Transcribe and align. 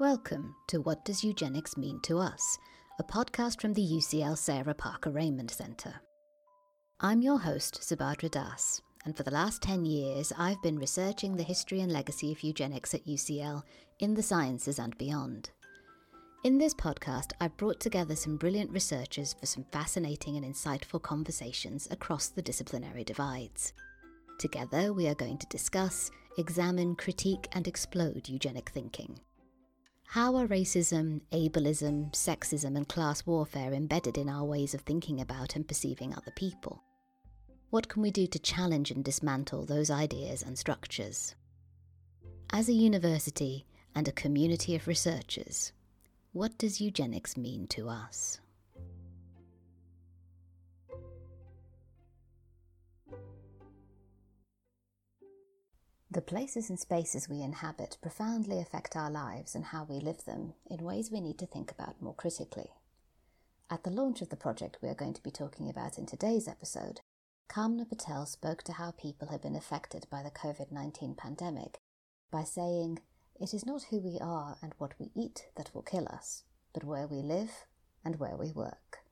Welcome 0.00 0.54
to 0.68 0.80
What 0.80 1.04
Does 1.04 1.22
Eugenics 1.22 1.76
Mean 1.76 2.00
to 2.04 2.20
Us, 2.20 2.56
a 2.98 3.04
podcast 3.04 3.60
from 3.60 3.74
the 3.74 3.82
UCL 3.82 4.38
Sarah 4.38 4.72
Parker 4.72 5.10
Remond 5.10 5.50
Centre. 5.50 5.92
I'm 7.00 7.20
your 7.20 7.38
host, 7.38 7.82
Subhadra 7.82 8.30
Das, 8.30 8.80
and 9.04 9.14
for 9.14 9.24
the 9.24 9.30
last 9.30 9.60
10 9.60 9.84
years 9.84 10.32
I've 10.38 10.62
been 10.62 10.78
researching 10.78 11.36
the 11.36 11.42
history 11.42 11.82
and 11.82 11.92
legacy 11.92 12.32
of 12.32 12.42
eugenics 12.42 12.94
at 12.94 13.04
UCL 13.04 13.62
in 13.98 14.14
the 14.14 14.22
sciences 14.22 14.78
and 14.78 14.96
beyond. 14.96 15.50
In 16.44 16.56
this 16.56 16.72
podcast, 16.72 17.32
I've 17.38 17.58
brought 17.58 17.78
together 17.78 18.16
some 18.16 18.38
brilliant 18.38 18.70
researchers 18.70 19.34
for 19.34 19.44
some 19.44 19.66
fascinating 19.70 20.38
and 20.38 20.46
insightful 20.46 21.02
conversations 21.02 21.86
across 21.90 22.28
the 22.28 22.40
disciplinary 22.40 23.04
divides. 23.04 23.74
Together, 24.38 24.94
we 24.94 25.08
are 25.08 25.14
going 25.14 25.36
to 25.36 25.46
discuss, 25.48 26.10
examine, 26.38 26.96
critique, 26.96 27.48
and 27.52 27.68
explode 27.68 28.30
eugenic 28.30 28.70
thinking. 28.70 29.20
How 30.10 30.34
are 30.34 30.48
racism, 30.48 31.20
ableism, 31.30 32.10
sexism, 32.10 32.76
and 32.76 32.88
class 32.88 33.24
warfare 33.24 33.72
embedded 33.72 34.18
in 34.18 34.28
our 34.28 34.42
ways 34.42 34.74
of 34.74 34.80
thinking 34.80 35.20
about 35.20 35.54
and 35.54 35.68
perceiving 35.68 36.12
other 36.12 36.32
people? 36.34 36.82
What 37.70 37.88
can 37.88 38.02
we 38.02 38.10
do 38.10 38.26
to 38.26 38.38
challenge 38.40 38.90
and 38.90 39.04
dismantle 39.04 39.66
those 39.66 39.88
ideas 39.88 40.42
and 40.42 40.58
structures? 40.58 41.36
As 42.52 42.68
a 42.68 42.72
university 42.72 43.66
and 43.94 44.08
a 44.08 44.12
community 44.12 44.74
of 44.74 44.88
researchers, 44.88 45.70
what 46.32 46.58
does 46.58 46.80
eugenics 46.80 47.36
mean 47.36 47.68
to 47.68 47.88
us? 47.88 48.40
The 56.12 56.20
places 56.20 56.68
and 56.68 56.78
spaces 56.78 57.28
we 57.28 57.40
inhabit 57.40 57.96
profoundly 58.02 58.58
affect 58.58 58.96
our 58.96 59.12
lives 59.12 59.54
and 59.54 59.66
how 59.66 59.84
we 59.84 60.00
live 60.00 60.24
them 60.24 60.54
in 60.68 60.82
ways 60.82 61.08
we 61.08 61.20
need 61.20 61.38
to 61.38 61.46
think 61.46 61.70
about 61.70 62.02
more 62.02 62.14
critically. 62.14 62.70
At 63.70 63.84
the 63.84 63.90
launch 63.90 64.20
of 64.20 64.28
the 64.28 64.36
project 64.36 64.78
we 64.82 64.88
are 64.88 64.94
going 64.94 65.14
to 65.14 65.22
be 65.22 65.30
talking 65.30 65.70
about 65.70 65.98
in 65.98 66.06
today's 66.06 66.48
episode, 66.48 67.02
Kamna 67.48 67.88
Patel 67.88 68.26
spoke 68.26 68.64
to 68.64 68.72
how 68.72 68.90
people 68.90 69.28
have 69.28 69.40
been 69.40 69.54
affected 69.54 70.08
by 70.10 70.24
the 70.24 70.32
COVID 70.32 70.72
19 70.72 71.14
pandemic 71.14 71.78
by 72.32 72.42
saying, 72.42 72.98
It 73.40 73.54
is 73.54 73.64
not 73.64 73.84
who 73.90 74.00
we 74.00 74.18
are 74.20 74.56
and 74.60 74.74
what 74.78 74.94
we 74.98 75.12
eat 75.14 75.46
that 75.56 75.72
will 75.72 75.82
kill 75.82 76.08
us, 76.08 76.42
but 76.74 76.82
where 76.82 77.06
we 77.06 77.22
live 77.22 77.66
and 78.04 78.18
where 78.18 78.36
we 78.36 78.50
work. 78.50 79.04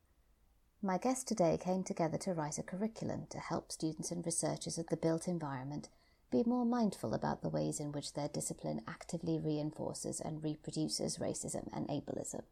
My 0.82 0.98
guest 0.98 1.28
today 1.28 1.58
came 1.62 1.84
together 1.84 2.18
to 2.18 2.34
write 2.34 2.58
a 2.58 2.64
curriculum 2.64 3.28
to 3.30 3.38
help 3.38 3.70
students 3.70 4.10
and 4.10 4.26
researchers 4.26 4.78
of 4.78 4.88
the 4.88 4.96
built 4.96 5.28
environment 5.28 5.90
be 6.30 6.42
more 6.44 6.66
mindful 6.66 7.14
about 7.14 7.42
the 7.42 7.48
ways 7.48 7.80
in 7.80 7.92
which 7.92 8.12
their 8.12 8.28
discipline 8.28 8.82
actively 8.86 9.38
reinforces 9.38 10.20
and 10.20 10.42
reproduces 10.42 11.18
racism 11.18 11.68
and 11.74 11.88
ableism. 11.88 12.42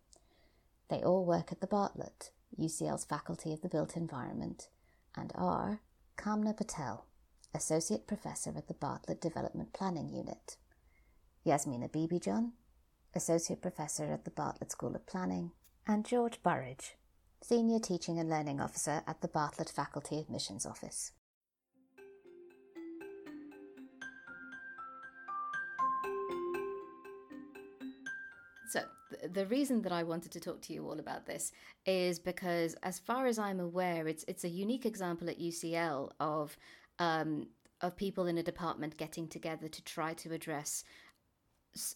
They 0.88 1.02
all 1.02 1.24
work 1.24 1.52
at 1.52 1.60
the 1.60 1.66
Bartlett, 1.66 2.30
UCL's 2.58 3.04
Faculty 3.04 3.52
of 3.52 3.60
the 3.60 3.68
Built 3.68 3.96
Environment, 3.96 4.68
and 5.16 5.32
are 5.34 5.80
Kamna 6.16 6.56
Patel, 6.56 7.06
Associate 7.54 8.06
Professor 8.06 8.52
at 8.56 8.68
the 8.68 8.74
Bartlett 8.74 9.20
Development 9.20 9.72
Planning 9.72 10.08
Unit, 10.08 10.56
Yasminah 11.44 11.90
Beebeejaun, 11.90 12.52
Associate 13.14 13.60
Professor 13.60 14.12
at 14.12 14.24
the 14.24 14.30
Bartlett 14.30 14.72
School 14.72 14.94
of 14.94 15.06
Planning, 15.06 15.52
and 15.86 16.04
George 16.04 16.42
Burridge, 16.42 16.96
Senior 17.42 17.78
Teaching 17.78 18.18
and 18.18 18.28
Learning 18.28 18.60
Officer 18.60 19.02
at 19.06 19.20
the 19.20 19.28
Bartlett 19.28 19.70
Faculty 19.70 20.18
Admissions 20.18 20.66
Office. 20.66 21.12
So, 28.68 28.82
the 29.32 29.46
reason 29.46 29.82
that 29.82 29.92
I 29.92 30.02
wanted 30.02 30.32
to 30.32 30.40
talk 30.40 30.60
to 30.62 30.72
you 30.72 30.84
all 30.86 30.98
about 30.98 31.26
this 31.26 31.52
is 31.84 32.18
because, 32.18 32.74
as 32.82 32.98
far 32.98 33.26
as 33.26 33.38
I'm 33.38 33.60
aware, 33.60 34.08
it's 34.08 34.24
it's 34.26 34.44
a 34.44 34.48
unique 34.48 34.86
example 34.86 35.28
at 35.28 35.40
UCL 35.40 36.10
of 36.18 36.56
um, 36.98 37.46
of 37.80 37.96
people 37.96 38.26
in 38.26 38.38
a 38.38 38.42
department 38.42 38.96
getting 38.96 39.28
together 39.28 39.68
to 39.68 39.84
try 39.84 40.14
to 40.14 40.32
address 40.32 40.84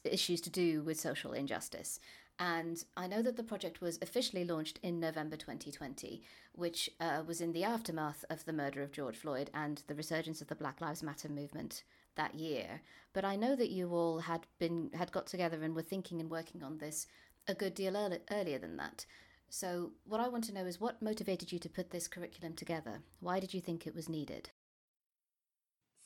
issues 0.04 0.41
to 0.42 0.50
do 0.50 0.82
with 0.82 1.00
social 1.00 1.32
injustice. 1.32 2.00
And 2.38 2.82
I 2.97 3.06
know 3.06 3.20
that 3.20 3.36
the 3.36 3.42
project 3.42 3.82
was 3.82 3.98
officially 4.00 4.44
launched 4.44 4.80
in 4.82 4.98
November 4.98 5.36
2020, 5.36 6.22
which 6.54 6.88
uh, 6.98 7.22
was 7.26 7.42
in 7.42 7.53
the 7.53 7.64
aftermath 7.64 8.25
of 8.30 8.44
the 8.47 8.53
murder 8.53 8.82
of 8.82 8.92
George 8.92 9.16
Floyd 9.16 9.50
and 9.53 9.82
the 9.86 9.94
resurgence 9.94 10.41
of 10.41 10.48
the 10.48 10.54
Black 10.54 10.80
Lives 10.80 11.03
Matter 11.03 11.28
movement 11.28 11.82
that 12.16 12.34
year. 12.34 12.81
But 13.12 13.25
I 13.25 13.37
know 13.37 13.56
that 13.56 13.71
you 13.71 13.91
all 13.91 14.21
had 14.21 14.47
been 14.59 14.91
had 14.94 15.12
got 15.12 15.26
together 15.26 15.62
and 15.62 15.75
were 15.75 15.82
thinking 15.82 16.21
and 16.21 16.31
working 16.31 16.62
on 16.62 16.78
this 16.78 17.06
a 17.48 17.54
good 17.54 17.75
deal 17.75 17.97
early, 17.97 18.19
earlier 18.31 18.59
than 18.59 18.76
that. 18.76 19.06
So 19.48 19.91
what 20.04 20.21
I 20.21 20.28
want 20.28 20.44
to 20.44 20.54
know 20.54 20.65
is 20.65 20.81
what 20.81 21.03
motivated 21.03 21.50
you 21.50 21.59
to 21.59 21.69
put 21.69 21.91
this 21.91 22.06
curriculum 22.06 22.54
together? 22.54 23.00
Why 23.19 23.41
did 23.41 23.53
you 23.53 23.60
think 23.60 23.87
it 23.87 23.94
was 23.94 24.09
needed? 24.09 24.50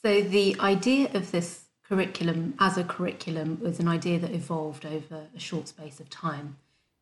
So 0.03 0.23
the 0.23 0.57
idea 0.61 1.11
of 1.13 1.31
this 1.31 1.65
curriculum 1.87 2.55
as 2.59 2.79
a 2.79 2.85
curriculum 2.85 3.61
was 3.61 3.79
an 3.79 3.89
idea 3.89 4.19
that 4.19 4.33
evolved 4.33 4.87
over 4.87 5.27
a 5.35 5.39
short 5.39 5.69
space 5.69 6.01
of 6.01 6.09
time. 6.09 6.57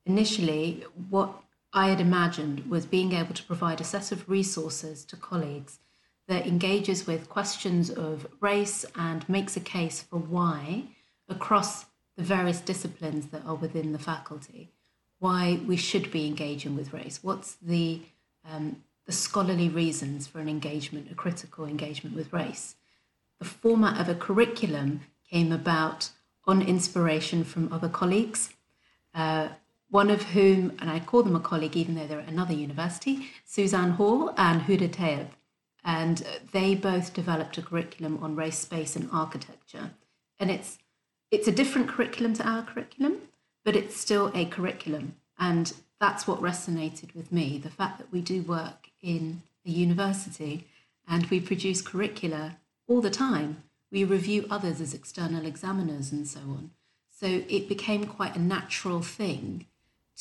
Initially, 0.05 0.85
what 1.09 1.43
I 1.73 1.89
had 1.89 2.01
imagined 2.01 2.69
was 2.69 2.87
being 2.87 3.13
able 3.13 3.35
to 3.35 3.45
provide 3.45 3.81
a 3.81 3.85
set 3.85 4.11
of 4.11 4.29
resources 4.29 5.05
to 5.07 5.17
colleagues 5.17 5.79
that 6.29 6.47
engages 6.47 7.07
with 7.07 7.29
questions 7.29 7.91
of 7.91 8.27
race 8.41 8.85
and 8.95 9.29
makes 9.29 9.57
a 9.57 9.61
case 9.61 10.03
for 10.03 10.19
why, 10.19 10.85
across 11.29 11.87
the 12.17 12.23
various 12.23 12.61
disciplines 12.61 13.27
that 13.27 13.45
are 13.45 13.55
within 13.55 13.93
the 13.93 13.99
faculty, 13.99 14.71
why 15.19 15.61
we 15.67 15.77
should 15.77 16.11
be 16.11 16.27
engaging 16.27 16.77
with 16.77 16.93
race. 16.93 17.21
What's 17.23 17.55
the, 17.55 18.03
um, 18.49 18.83
the 19.07 19.13
scholarly 19.13 19.69
reasons 19.69 20.27
for 20.27 20.39
an 20.39 20.49
engagement, 20.49 21.11
a 21.11 21.15
critical 21.15 21.65
engagement 21.65 22.15
with 22.15 22.33
race? 22.33 22.77
The 23.39 23.45
format 23.45 24.01
of 24.01 24.09
a 24.09 24.15
curriculum 24.15 25.03
came 25.29 25.53
about 25.53 26.11
on 26.45 26.63
inspiration 26.63 27.45
from 27.45 27.73
other 27.73 27.89
colleagues. 27.89 28.51
Uh, 29.15 29.49
one 29.91 30.11
of 30.11 30.23
whom, 30.23 30.73
and 30.79 30.91
I 30.91 31.01
call 31.01 31.23
them 31.23 31.37
a 31.37 31.41
colleague 31.41 31.77
even 31.77 31.95
though 31.95 32.07
they're 32.07 32.21
at 32.21 32.29
another 32.29 32.55
university, 32.55 33.27
Suzanne 33.45 33.93
Hall 33.93 34.33
and 34.37 34.63
Huda 34.63 34.89
Tayob 34.89 35.29
and 35.85 36.25
they 36.53 36.75
both 36.75 37.15
developed 37.15 37.59
a 37.59 37.63
curriculum 37.63 38.19
on 38.23 38.37
race, 38.37 38.59
space, 38.59 38.97
and 38.97 39.09
architecture. 39.13 39.91
And 40.39 40.51
it's 40.51 40.79
it's 41.31 41.49
a 41.49 41.53
different 41.53 41.89
curriculum 41.89 42.35
to 42.35 42.49
our 42.49 42.63
curriculum, 42.63 43.19
but 43.65 43.75
it's 43.75 43.97
still 43.97 44.31
a 44.35 44.45
curriculum, 44.45 45.17
and 45.39 45.73
that's 46.01 46.27
what 46.27 46.41
resonated 46.41 47.15
with 47.15 47.33
me: 47.33 47.59
the 47.59 47.71
fact 47.71 47.99
that 47.99 48.13
we 48.13 48.21
do 48.21 48.43
work 48.43 48.91
in 49.01 49.43
a 49.67 49.71
university 49.71 50.67
and 51.09 51.27
we 51.27 51.41
produce 51.41 51.83
curricula 51.83 52.59
all 52.89 53.01
the 53.01 53.11
time. 53.11 53.65
We 53.91 54.05
review 54.05 54.47
others 54.51 54.81
as 54.81 54.95
external 54.95 55.45
examiners 55.45 56.13
and 56.13 56.27
so 56.27 56.41
on. 56.41 56.71
So 57.11 57.27
it 57.27 57.69
became 57.69 58.05
quite 58.05 58.37
a 58.37 58.41
natural 58.41 59.03
thing 59.03 59.67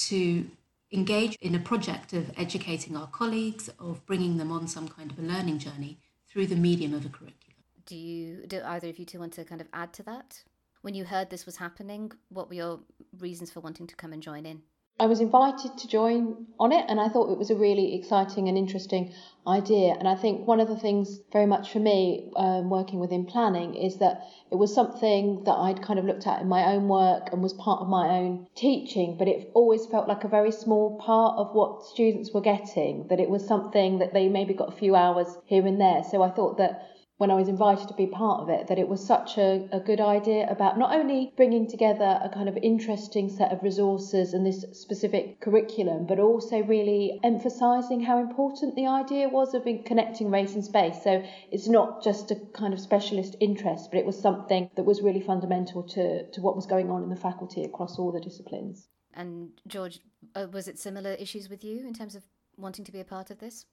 to 0.08 0.48
engage 0.92 1.36
in 1.42 1.56
a 1.56 1.60
project 1.60 2.14
of 2.14 2.32
educating 2.38 2.96
our 2.98 3.08
colleagues, 3.08 3.70
of 3.80 4.06
bringing 4.06 4.38
them 4.38 4.52
on 4.52 4.68
some 4.68 4.88
kind 4.88 5.12
of 5.12 5.20
a 5.20 5.22
learning 5.22 5.60
journey 5.60 5.98
through 6.28 6.48
the 6.48 6.56
medium 6.56 6.94
of 6.94 7.06
a 7.06 7.10
curriculum. 7.10 7.38
Do 7.86 7.96
you 7.96 8.46
do 8.48 8.62
either 8.66 8.90
of 8.90 9.00
you 9.00 9.06
two 9.06 9.20
want 9.20 9.34
to 9.34 9.46
kind 9.46 9.62
of 9.62 9.68
add 9.74 9.94
to 9.94 10.04
that? 10.04 10.44
When 10.82 10.94
you 10.94 11.06
heard 11.06 11.30
this 11.30 11.46
was 11.46 11.58
happening, 11.58 12.12
what 12.30 12.50
were 12.50 12.56
your 12.56 12.80
reasons 13.20 13.52
for 13.52 13.60
wanting 13.60 13.88
to 13.88 13.96
come 13.96 14.14
and 14.14 14.22
join 14.22 14.46
in? 14.46 14.64
I 15.00 15.08
was 15.08 15.20
invited 15.20 15.80
to 15.80 15.88
join 15.88 16.46
on 16.60 16.72
it, 16.72 16.86
and 16.88 17.00
I 17.00 17.10
thought 17.10 17.32
it 17.32 17.38
was 17.40 17.50
a 17.50 17.56
really 17.56 17.96
exciting 17.96 18.48
and 18.48 18.56
interesting 18.56 19.12
idea. 19.48 19.96
And 19.98 20.08
I 20.08 20.14
think 20.14 20.46
one 20.46 20.60
of 20.60 20.68
the 20.68 20.78
things, 20.78 21.20
very 21.34 21.48
much 21.48 21.72
for 21.72 21.80
me, 21.80 22.32
um, 22.36 22.70
working 22.70 23.00
within 23.00 23.26
planning, 23.26 23.74
is 23.74 23.98
that 23.98 24.28
it 24.52 24.56
was 24.56 24.72
something 24.72 25.44
that 25.46 25.58
I'd 25.58 25.82
kind 25.82 25.98
of 25.98 26.06
looked 26.06 26.28
at 26.28 26.40
in 26.40 26.48
my 26.48 26.76
own 26.76 26.88
work 26.88 27.30
and 27.32 27.42
was 27.42 27.54
part 27.54 27.82
of 27.82 27.88
my 27.90 28.10
own 28.20 28.46
teaching, 28.54 29.16
but 29.18 29.28
it 29.28 29.50
always 29.56 29.88
felt 29.88 30.08
like 30.08 30.24
a 30.24 30.28
very 30.28 30.52
small 30.52 31.00
part 31.00 31.36
of 31.36 31.56
what 31.56 31.84
students 31.84 32.32
were 32.32 32.42
getting, 32.42 33.08
that 33.08 33.20
it 33.20 33.30
was 33.30 33.48
something 33.48 33.98
that 33.98 34.14
they 34.14 34.30
maybe 34.30 34.54
got 34.54 34.72
a 34.72 34.78
few 34.78 34.96
hours 34.96 35.36
here 35.46 35.66
and 35.66 35.82
there. 35.82 36.04
So 36.04 36.22
I 36.22 36.30
thought 36.30 36.58
that 36.58 36.91
when 37.22 37.30
I 37.30 37.36
was 37.36 37.48
invited 37.48 37.88
to 37.88 37.94
be 37.94 38.08
part 38.08 38.42
of 38.42 38.50
it 38.50 38.66
that 38.66 38.80
it 38.80 38.90
was 38.90 39.06
such 39.06 39.38
a, 39.38 39.70
a 39.72 39.80
good 39.80 40.02
idea 40.02 40.50
about 40.50 40.80
not 40.80 40.92
only 40.92 41.32
bringing 41.38 41.68
together 41.68 42.20
a 42.24 42.30
kind 42.30 42.50
of 42.50 42.58
interesting 42.58 43.30
set 43.30 43.52
of 43.52 43.62
resources 43.62 44.34
and 44.34 44.44
this 44.44 44.66
specific 44.72 45.40
curriculum, 45.40 46.08
but 46.08 46.18
also 46.18 46.64
really 46.64 47.20
emphasising 47.24 48.02
how 48.02 48.18
important 48.18 48.76
the 48.76 48.88
idea 48.88 49.30
was 49.30 49.54
of 49.54 49.68
connecting 49.86 50.32
race 50.32 50.56
and 50.56 50.66
space. 50.66 51.04
So 51.04 51.24
it's 51.52 51.68
not 51.68 52.04
just 52.04 52.32
a 52.32 52.38
kind 52.54 52.74
of 52.74 52.80
specialist 52.80 53.36
interest, 53.40 53.92
but 53.92 54.00
it 54.00 54.06
was 54.08 54.20
something 54.20 54.72
that 54.76 54.84
was 54.84 55.04
really 55.04 55.22
fundamental 55.22 55.84
to, 55.90 56.28
to 56.28 56.42
what 56.42 56.56
was 56.56 56.66
going 56.66 56.90
on 56.90 57.04
in 57.04 57.10
the 57.10 57.16
faculty 57.16 57.64
across 57.64 58.00
all 58.00 58.12
the 58.12 58.20
disciplines. 58.20 58.88
And 59.14 59.52
George, 59.68 60.00
uh, 60.34 60.48
was 60.52 60.68
it 60.68 60.80
similar 60.80 61.12
issues 61.12 61.52
with 61.52 61.64
you 61.64 61.86
in 61.86 61.94
terms 61.94 62.16
of 62.16 62.24
wanting 62.58 62.84
to 62.86 62.92
be 62.92 63.00
a 63.00 63.06
part 63.06 63.30
of 63.30 63.38
this? 63.38 63.68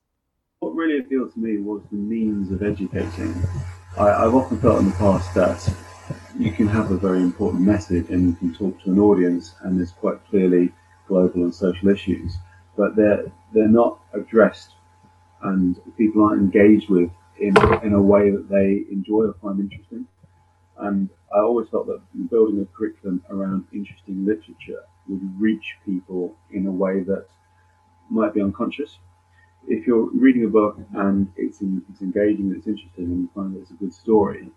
What 0.61 0.75
really 0.75 0.99
appealed 0.99 1.33
to 1.33 1.39
me 1.39 1.59
was 1.59 1.83
the 1.91 1.97
means 1.97 2.51
of 2.51 2.63
educating. 2.63 3.35
I, 3.97 4.23
have 4.23 4.35
often 4.35 4.61
felt 4.61 4.81
in 4.81 4.87
the 4.87 4.97
past 4.97 5.33
that 5.35 5.73
you 6.37 6.51
can 6.51 6.67
have 6.67 6.91
a 6.91 6.97
very 6.97 7.21
important 7.21 7.63
message 7.63 8.11
and 8.11 8.27
you 8.27 8.33
can 8.35 8.55
talk 8.55 8.83
to 8.83 8.91
an 8.91 8.99
audience 8.99 9.55
and 9.63 9.79
there's 9.79 9.93
quite 9.93 10.25
clearly 10.29 10.73
global 11.07 11.45
and 11.45 11.55
social 11.55 11.89
issues, 11.89 12.37
but 12.77 12.97
they're 12.97 13.31
they're 13.55 13.69
not 13.69 14.01
addressed 14.13 14.73
and 15.43 15.81
people 15.97 16.25
aren't 16.25 16.43
engaged 16.43 16.91
with 16.91 17.11
in 17.39 17.57
in 17.85 17.93
a 17.93 18.03
way 18.03 18.31
that 18.31 18.49
they 18.49 18.85
enjoy 18.91 19.27
or 19.27 19.35
find 19.41 19.61
interesting. 19.61 20.07
And 20.79 21.09
I 21.33 21.39
always 21.39 21.69
felt 21.69 21.87
that 21.87 22.01
building 22.31 22.61
a 22.61 22.77
curriculum 22.77 23.23
around 23.31 23.65
interesting 23.73 24.27
literature 24.27 24.83
would 25.09 25.41
reach 25.41 25.77
people 25.87 26.37
in 26.51 26.67
a 26.67 26.71
way 26.71 27.01
that 27.01 27.27
might 28.11 28.35
be 28.35 28.41
unconscious. 28.41 28.99
If 29.71 29.87
you're 29.87 30.09
reading 30.15 30.45
a 30.45 30.49
book 30.49 30.79
and 30.95 31.31
it's, 31.37 31.59
it's 31.61 32.01
engaging, 32.01 32.55
it's 32.57 32.67
interesting, 32.67 33.05
and 33.05 33.21
you 33.23 33.29
find 33.35 33.55
that 33.55 33.61
it's 33.61 33.71
a 33.71 33.75
good 33.75 33.93
story, 33.93 34.49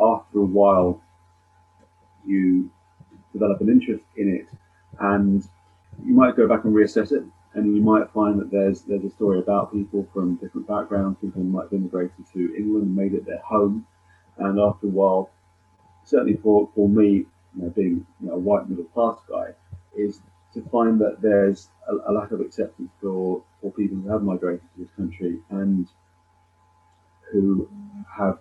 after 0.00 0.38
a 0.38 0.44
while 0.44 1.02
you 2.26 2.70
develop 3.34 3.60
an 3.60 3.68
interest 3.68 4.04
in 4.16 4.34
it, 4.34 4.46
and 5.00 5.46
you 6.04 6.14
might 6.14 6.34
go 6.34 6.48
back 6.48 6.64
and 6.64 6.74
reassess 6.74 7.12
it, 7.12 7.24
and 7.52 7.76
you 7.76 7.82
might 7.82 8.10
find 8.12 8.40
that 8.40 8.50
there's 8.50 8.80
there's 8.82 9.04
a 9.04 9.10
story 9.10 9.38
about 9.38 9.70
people 9.70 10.08
from 10.14 10.36
different 10.36 10.66
backgrounds, 10.66 11.18
people 11.20 11.42
who 11.42 11.48
might 11.48 11.64
have 11.64 11.74
immigrated 11.74 12.24
to 12.32 12.54
England 12.56 12.86
and 12.86 12.96
made 12.96 13.12
it 13.12 13.26
their 13.26 13.42
home, 13.44 13.86
and 14.38 14.58
after 14.58 14.86
a 14.86 14.90
while, 14.90 15.30
certainly 16.04 16.36
for, 16.42 16.70
for 16.74 16.88
me, 16.88 17.26
you 17.54 17.62
know, 17.62 17.68
being 17.68 18.06
you 18.20 18.28
know, 18.28 18.34
a 18.34 18.38
white 18.38 18.68
middle 18.68 18.84
class 18.86 19.18
guy, 19.28 19.48
is 19.94 20.20
to 20.54 20.62
find 20.70 21.00
that 21.00 21.20
there's 21.20 21.68
a, 21.88 22.10
a, 22.10 22.12
lack 22.12 22.30
of 22.30 22.40
acceptance 22.40 22.90
for, 23.00 23.42
for 23.60 23.72
people 23.72 23.98
who 23.98 24.08
have 24.08 24.22
migrated 24.22 24.60
to 24.60 24.82
this 24.82 24.90
country 24.96 25.38
and 25.50 25.88
who 27.32 27.68
have 28.16 28.38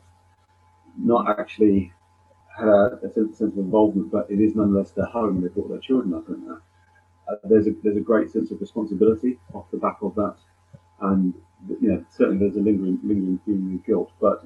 not 0.97 1.39
actually 1.39 1.91
had 2.55 2.67
a, 2.67 2.99
a 3.03 3.13
sense, 3.13 3.41
of 3.41 3.57
involvement, 3.57 4.11
but 4.11 4.29
it 4.29 4.39
is 4.39 4.55
nonetheless 4.55 4.91
their 4.91 5.05
home. 5.05 5.41
They 5.41 5.47
brought 5.49 5.69
their 5.69 5.79
children 5.79 6.13
up 6.13 6.27
in 6.29 6.45
that. 6.47 6.61
Uh, 7.27 7.35
there's 7.45 7.67
a 7.67 7.71
there's 7.83 7.97
a 7.97 8.01
great 8.01 8.29
sense 8.31 8.51
of 8.51 8.59
responsibility 8.59 9.39
off 9.53 9.65
the 9.71 9.77
back 9.77 9.97
of 10.01 10.13
that, 10.15 10.35
and 11.01 11.33
you 11.81 11.89
know 11.89 12.05
certainly 12.09 12.37
there's 12.37 12.57
a 12.57 12.59
lingering 12.59 12.99
lingering 13.01 13.39
feeling 13.45 13.79
of 13.79 13.85
guilt, 13.85 14.11
but 14.19 14.45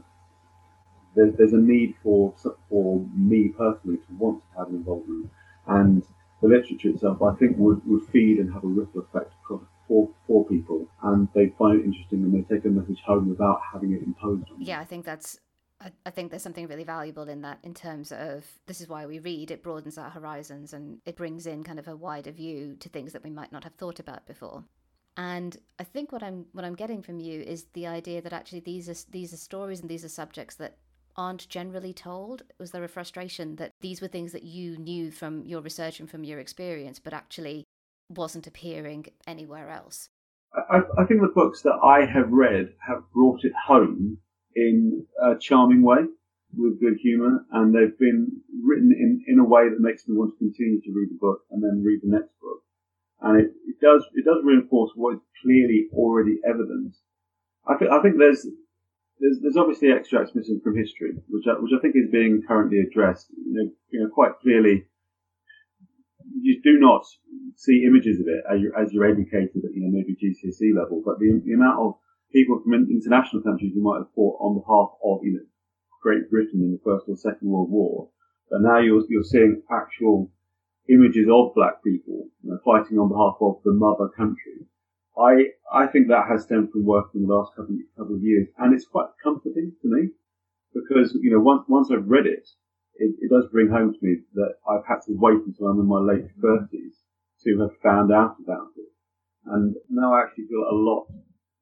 there's, 1.15 1.35
there's 1.37 1.53
a 1.53 1.57
need 1.57 1.95
for 2.03 2.33
for 2.69 3.05
me 3.15 3.49
personally 3.49 3.97
to 3.97 4.13
want 4.17 4.41
to 4.51 4.59
have 4.59 4.69
an 4.69 4.75
involvement, 4.75 5.29
and 5.65 6.03
the 6.41 6.47
literature 6.47 6.89
itself, 6.89 7.21
I 7.21 7.33
think, 7.35 7.57
would, 7.57 7.81
would 7.85 8.03
feed 8.11 8.39
and 8.39 8.53
have 8.53 8.63
a 8.63 8.67
ripple 8.67 9.01
effect 9.01 9.33
for, 9.47 10.09
for 10.27 10.45
people, 10.47 10.87
and 11.03 11.27
they 11.33 11.53
find 11.57 11.79
it 11.79 11.85
interesting 11.85 12.23
and 12.23 12.33
they 12.33 12.53
take 12.53 12.65
a 12.65 12.69
message 12.69 12.99
home 13.05 13.29
without 13.29 13.59
having 13.73 13.93
it 13.93 14.03
imposed 14.03 14.49
on 14.49 14.59
them. 14.59 14.61
Yeah, 14.61 14.79
I 14.79 14.85
think 14.85 15.05
that's 15.05 15.39
I, 16.05 16.09
think 16.09 16.31
there's 16.31 16.41
something 16.41 16.67
really 16.67 16.83
valuable 16.83 17.29
in 17.29 17.41
that 17.41 17.59
in 17.63 17.73
terms 17.73 18.11
of 18.11 18.43
this 18.65 18.81
is 18.81 18.87
why 18.87 19.05
we 19.05 19.19
read 19.19 19.51
it 19.51 19.61
broadens 19.61 19.97
our 19.97 20.09
horizons 20.09 20.73
and 20.73 20.97
it 21.05 21.15
brings 21.15 21.45
in 21.45 21.63
kind 21.63 21.77
of 21.77 21.87
a 21.87 21.95
wider 21.95 22.31
view 22.31 22.75
to 22.79 22.89
things 22.89 23.13
that 23.13 23.23
we 23.23 23.29
might 23.29 23.51
not 23.51 23.63
have 23.63 23.75
thought 23.75 23.99
about 23.99 24.25
before 24.25 24.63
and 25.17 25.57
i 25.77 25.83
think 25.83 26.11
what 26.11 26.23
i'm 26.23 26.45
what 26.53 26.65
i'm 26.65 26.75
getting 26.75 27.03
from 27.03 27.19
you 27.19 27.41
is 27.41 27.65
the 27.73 27.85
idea 27.85 28.21
that 28.21 28.33
actually 28.33 28.59
these 28.59 28.89
are 28.89 29.11
these 29.11 29.33
are 29.33 29.37
stories 29.37 29.81
and 29.81 29.89
these 29.89 30.03
are 30.03 30.09
subjects 30.09 30.55
that 30.55 30.77
aren't 31.17 31.49
generally 31.49 31.93
told? 31.93 32.43
Was 32.59 32.71
there 32.71 32.83
a 32.83 32.89
frustration 32.89 33.55
that 33.55 33.71
these 33.81 34.01
were 34.01 34.07
things 34.07 34.31
that 34.31 34.43
you 34.43 34.77
knew 34.77 35.11
from 35.11 35.45
your 35.45 35.61
research 35.61 35.99
and 35.99 36.09
from 36.09 36.23
your 36.23 36.39
experience, 36.39 36.99
but 36.99 37.13
actually 37.13 37.65
wasn't 38.09 38.47
appearing 38.47 39.05
anywhere 39.25 39.69
else? 39.69 40.09
I, 40.53 40.79
I 40.97 41.05
think 41.05 41.21
the 41.21 41.31
books 41.33 41.61
that 41.63 41.77
I 41.83 42.05
have 42.05 42.31
read 42.31 42.73
have 42.87 43.03
brought 43.13 43.43
it 43.43 43.53
home 43.67 44.17
in 44.55 45.05
a 45.21 45.37
charming 45.39 45.83
way 45.83 46.05
with 46.55 46.79
good 46.79 46.97
humour, 47.01 47.45
and 47.51 47.73
they've 47.73 47.97
been 47.99 48.41
written 48.63 48.91
in, 48.91 49.23
in 49.27 49.39
a 49.39 49.43
way 49.43 49.69
that 49.69 49.79
makes 49.79 50.07
me 50.07 50.15
want 50.15 50.31
to 50.31 50.37
continue 50.37 50.81
to 50.81 50.91
read 50.93 51.09
the 51.09 51.19
book 51.19 51.41
and 51.51 51.61
then 51.61 51.83
read 51.83 51.99
the 52.01 52.09
next 52.09 52.31
book. 52.41 52.63
And 53.21 53.41
it, 53.41 53.51
it 53.67 53.75
does 53.81 54.05
it 54.13 54.25
does 54.25 54.43
reinforce 54.43 54.91
what 54.95 55.15
is 55.15 55.21
clearly 55.43 55.87
already 55.93 56.39
evident. 56.47 56.95
I, 57.67 57.77
th- 57.77 57.91
I 57.91 58.01
think 58.01 58.17
there's 58.17 58.47
there's, 59.19 59.39
there's 59.41 59.57
obviously 59.57 59.91
extracts 59.91 60.35
missing 60.35 60.61
from 60.63 60.77
history, 60.77 61.13
which 61.29 61.45
I, 61.47 61.59
which 61.59 61.73
I 61.73 61.81
think 61.81 61.95
is 61.95 62.11
being 62.11 62.41
currently 62.47 62.79
addressed. 62.79 63.27
You 63.33 63.53
know, 63.53 63.67
you 63.89 63.99
know, 64.01 64.09
quite 64.09 64.37
clearly, 64.41 64.85
you 66.41 66.61
do 66.63 66.77
not 66.79 67.05
see 67.55 67.85
images 67.87 68.19
of 68.19 68.27
it 68.27 68.43
as 68.45 68.61
you're, 68.61 68.77
as 68.77 68.93
you're 68.93 69.09
educated 69.09 69.65
at 69.65 69.73
you 69.73 69.81
know 69.81 69.91
maybe 69.91 70.13
GCSE 70.13 70.77
level, 70.77 71.01
but 71.03 71.19
the, 71.19 71.41
the 71.45 71.53
amount 71.53 71.79
of 71.79 71.95
people 72.31 72.61
from 72.63 72.73
international 72.73 73.41
countries 73.41 73.73
who 73.73 73.81
might 73.81 74.05
have 74.05 74.13
fought 74.13 74.37
on 74.39 74.61
behalf 74.61 74.93
of 75.03 75.25
you 75.25 75.33
know 75.33 75.45
Great 76.01 76.29
Britain 76.29 76.61
in 76.61 76.71
the 76.77 76.81
First 76.85 77.09
or 77.09 77.17
Second 77.17 77.49
World 77.49 77.71
War, 77.71 78.09
but 78.49 78.61
now 78.61 78.77
you're 78.79 79.01
you're 79.09 79.25
seeing 79.25 79.63
actual 79.71 80.29
images 80.89 81.27
of 81.31 81.55
black 81.55 81.83
people 81.83 82.29
you 82.43 82.51
know, 82.51 82.59
fighting 82.63 82.97
on 82.97 83.09
behalf 83.09 83.35
of 83.41 83.59
the 83.65 83.73
mother 83.73 84.07
country 84.15 84.63
I 85.17 85.57
I 85.71 85.87
think 85.87 86.07
that 86.07 86.27
has 86.29 86.43
stemmed 86.43 86.71
from 86.71 86.85
working 86.85 87.25
the 87.25 87.33
last 87.33 87.55
couple 87.55 87.75
couple 87.97 88.15
of 88.15 88.23
years, 88.23 88.47
and 88.57 88.73
it's 88.73 88.85
quite 88.85 89.09
comforting 89.23 89.73
to 89.81 89.87
me 89.87 90.09
because 90.73 91.17
you 91.21 91.31
know 91.31 91.39
once 91.39 91.65
once 91.67 91.89
I've 91.91 92.07
read 92.07 92.27
it, 92.27 92.47
it, 92.95 93.15
it 93.19 93.29
does 93.29 93.49
bring 93.51 93.69
home 93.69 93.93
to 93.93 94.05
me 94.05 94.21
that 94.33 94.55
I've 94.69 94.85
had 94.85 95.01
to 95.07 95.17
wait 95.17 95.41
until 95.45 95.67
I'm 95.67 95.79
in 95.79 95.87
my 95.87 95.99
late 95.99 96.29
thirties 96.41 97.01
to 97.43 97.59
have 97.61 97.77
found 97.81 98.11
out 98.11 98.37
about 98.43 98.69
it, 98.77 98.91
and 99.45 99.75
now 99.89 100.13
I 100.13 100.21
actually 100.21 100.47
feel 100.47 100.65
a 100.69 100.75
lot 100.75 101.07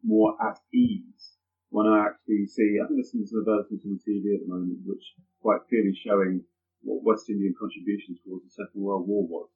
more 0.04 0.36
at 0.44 0.60
ease 0.74 1.38
when 1.70 1.88
I 1.88 2.08
actually 2.08 2.48
see. 2.48 2.80
I 2.80 2.88
think 2.88 3.00
there's 3.00 3.12
some 3.12 3.24
advertisements 3.24 3.86
on 3.86 3.96
the 3.96 4.04
TV 4.04 4.36
at 4.36 4.42
the 4.44 4.54
moment 4.54 4.80
which 4.86 5.16
quite 5.42 5.64
clearly 5.70 5.96
showing 5.96 6.44
what 6.82 7.04
West 7.04 7.30
Indian 7.30 7.56
contributions 7.58 8.20
towards 8.22 8.44
the 8.44 8.52
Second 8.52 8.82
World 8.82 9.08
War 9.08 9.26
was 9.26 9.50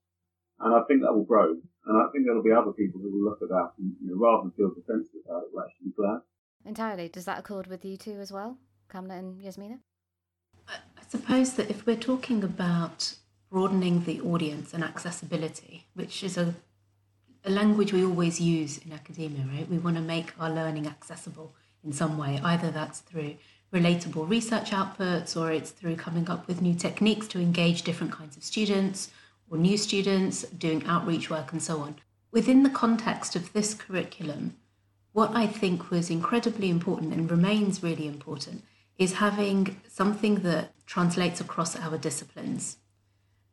and 0.62 0.76
I 0.76 0.82
think 0.88 1.02
that 1.02 1.14
will 1.14 1.24
grow. 1.24 1.56
And 1.86 1.98
I 1.98 2.12
think 2.12 2.26
there'll 2.26 2.44
be 2.44 2.52
other 2.52 2.72
people 2.72 3.00
who 3.02 3.12
will 3.12 3.24
look 3.24 3.42
at 3.42 3.50
that 3.50 3.72
and, 3.78 3.94
you 4.02 4.10
know, 4.10 4.18
rather 4.18 4.44
than 4.44 4.52
feel 4.52 4.70
defensive 4.70 5.22
about 5.26 5.44
it, 5.44 5.50
will 5.54 5.64
actually 5.64 5.86
be 5.86 5.94
glad. 5.96 6.20
Entirely. 6.66 7.08
Does 7.08 7.26
that 7.26 7.40
accord 7.40 7.68
with 7.68 7.86
you 7.86 7.98
too 7.98 8.20
as 8.20 8.32
well, 8.32 8.58
Kamna 8.94 9.18
and 9.18 9.42
Yasminah? 9.42 9.80
I 10.68 11.02
suppose 11.08 11.54
that 11.54 11.70
if 11.70 11.86
we're 11.88 11.96
talking 11.96 12.44
about 12.44 13.16
broadening 13.50 14.04
the 14.04 14.22
audience 14.22 14.74
and 14.74 14.84
accessibility, 14.84 15.88
which 15.96 16.24
is 16.24 16.38
a, 16.38 16.54
a 17.44 17.50
language 17.50 17.92
we 17.92 18.06
always 18.06 18.40
use 18.40 18.78
in 18.80 18.94
academia, 18.94 19.46
right? 19.52 19.68
We 19.68 19.80
want 19.80 19.96
to 19.96 20.02
make 20.02 20.34
our 20.40 20.52
learning 20.52 20.86
accessible 20.86 21.56
in 21.84 21.92
some 21.92 22.18
way. 22.18 22.40
Either 22.44 22.70
that's 22.70 23.00
through 23.00 23.36
relatable 23.74 24.30
research 24.30 24.72
outputs 24.72 25.40
or 25.40 25.52
it's 25.52 25.72
through 25.72 25.96
coming 25.96 26.30
up 26.30 26.48
with 26.48 26.62
new 26.62 26.76
techniques 26.76 27.28
to 27.30 27.40
engage 27.40 27.84
different 27.84 28.12
kinds 28.12 28.36
of 28.38 28.44
students 28.44 29.10
or 29.50 29.58
new 29.58 29.78
students, 29.78 30.44
doing 30.44 30.86
outreach 30.86 31.30
work, 31.30 31.52
and 31.52 31.62
so 31.62 31.80
on. 31.80 31.96
Within 32.32 32.64
the 32.64 32.70
context 32.70 33.36
of 33.36 33.54
this 33.54 33.74
curriculum, 33.74 34.56
what 35.14 35.36
I 35.36 35.48
think 35.48 35.90
was 35.90 36.10
incredibly 36.10 36.70
important 36.70 37.14
and 37.14 37.30
remains 37.30 37.82
really 37.82 38.08
important 38.08 38.64
is 38.98 39.14
having 39.14 39.80
something 39.88 40.36
that 40.42 40.74
translates 40.86 41.42
across 41.42 41.76
our 41.76 41.98
disciplines. 41.98 42.78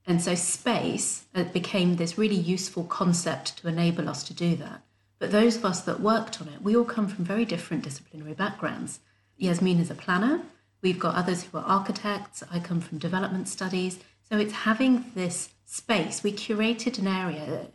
And 0.07 0.23
so 0.23 0.35
space 0.35 1.25
uh, 1.35 1.45
became 1.45 1.97
this 1.97 2.19
really 2.19 2.37
useful 2.37 2.85
concept 2.85 3.59
to 3.59 3.69
enable 3.69 4.09
us 4.09 4.23
to 4.25 4.35
do 4.35 4.55
that. 4.57 4.83
But 5.19 5.33
those 5.33 5.57
of 5.57 5.65
us 5.65 5.81
that 5.83 6.01
worked 6.01 6.41
on 6.41 6.49
it, 6.49 6.63
we 6.63 6.77
all 6.77 6.85
come 6.85 7.09
from 7.09 7.25
very 7.25 7.45
different 7.45 7.85
disciplinary 7.85 8.35
backgrounds. 8.35 9.01
Yasmin 9.39 9.81
is 9.81 9.91
a 9.91 9.95
planner. 9.95 10.43
We've 10.83 10.99
got 10.99 11.15
others 11.15 11.45
who 11.45 11.59
are 11.59 11.65
architects. 11.65 12.43
I 12.53 12.61
come 12.61 12.81
from 12.81 12.99
development 12.99 13.49
studies. 13.49 13.99
So 14.29 14.39
it's 14.39 14.53
having 14.53 15.11
this 15.15 15.51
space. 15.67 16.23
We 16.23 16.33
curated 16.33 16.99
an 16.99 17.07
area, 17.07 17.67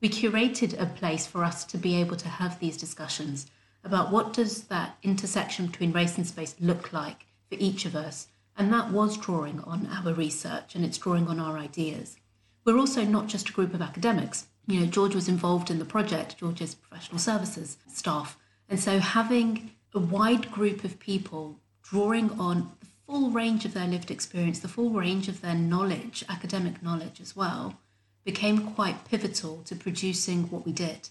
we 0.00 0.08
curated 0.08 0.78
a 0.80 0.86
place 0.86 1.26
for 1.26 1.44
us 1.44 1.64
to 1.66 1.78
be 1.78 1.94
able 2.00 2.16
to 2.16 2.28
have 2.28 2.58
these 2.58 2.76
discussions 2.76 3.46
about 3.84 4.10
what 4.10 4.32
does 4.32 4.64
that 4.64 4.96
intersection 5.02 5.66
between 5.66 5.92
race 5.92 6.16
and 6.16 6.26
space 6.26 6.56
look 6.58 6.92
like 6.92 7.26
for 7.48 7.56
each 7.58 7.84
of 7.84 7.94
us. 7.94 8.28
And 8.56 8.72
that 8.72 8.90
was 8.90 9.16
drawing 9.16 9.60
on 9.60 9.86
our 9.86 10.12
research 10.12 10.74
and 10.74 10.84
it's 10.84 10.98
drawing 10.98 11.28
on 11.28 11.38
our 11.38 11.58
ideas. 11.58 12.16
We're 12.64 12.78
also 12.78 13.04
not 13.04 13.26
just 13.26 13.50
a 13.50 13.52
group 13.52 13.74
of 13.74 13.82
academics. 13.82 14.46
You 14.66 14.80
know, 14.80 14.86
George 14.86 15.14
was 15.14 15.28
involved 15.28 15.70
in 15.70 15.78
the 15.78 15.84
project, 15.84 16.38
George's 16.38 16.74
professional 16.74 17.18
services 17.18 17.76
staff. 17.86 18.38
And 18.68 18.80
so 18.80 18.98
having 18.98 19.72
a 19.94 20.00
wide 20.00 20.50
group 20.50 20.84
of 20.84 20.98
people 20.98 21.60
drawing 21.82 22.30
on 22.40 22.72
full 23.06 23.30
range 23.30 23.64
of 23.64 23.74
their 23.74 23.86
lived 23.86 24.10
experience, 24.10 24.60
the 24.60 24.68
full 24.68 24.90
range 24.90 25.28
of 25.28 25.40
their 25.40 25.54
knowledge, 25.54 26.24
academic 26.28 26.82
knowledge 26.82 27.20
as 27.20 27.36
well, 27.36 27.78
became 28.24 28.72
quite 28.72 29.04
pivotal 29.04 29.62
to 29.66 29.76
producing 29.76 30.44
what 30.44 30.64
we 30.64 30.72
did. 30.72 31.08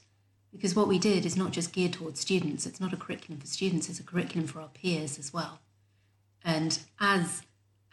Because 0.51 0.75
what 0.75 0.87
we 0.87 0.99
did 0.99 1.25
is 1.25 1.35
not 1.35 1.51
just 1.51 1.73
geared 1.73 1.93
towards 1.93 2.19
students, 2.19 2.65
it's 2.65 2.79
not 2.79 2.93
a 2.93 2.97
curriculum 2.97 3.39
for 3.39 3.47
students, 3.47 3.89
it's 3.89 3.99
a 3.99 4.03
curriculum 4.03 4.47
for 4.47 4.61
our 4.61 4.67
peers 4.69 5.17
as 5.17 5.33
well. 5.33 5.59
And 6.43 6.77
as 6.99 7.43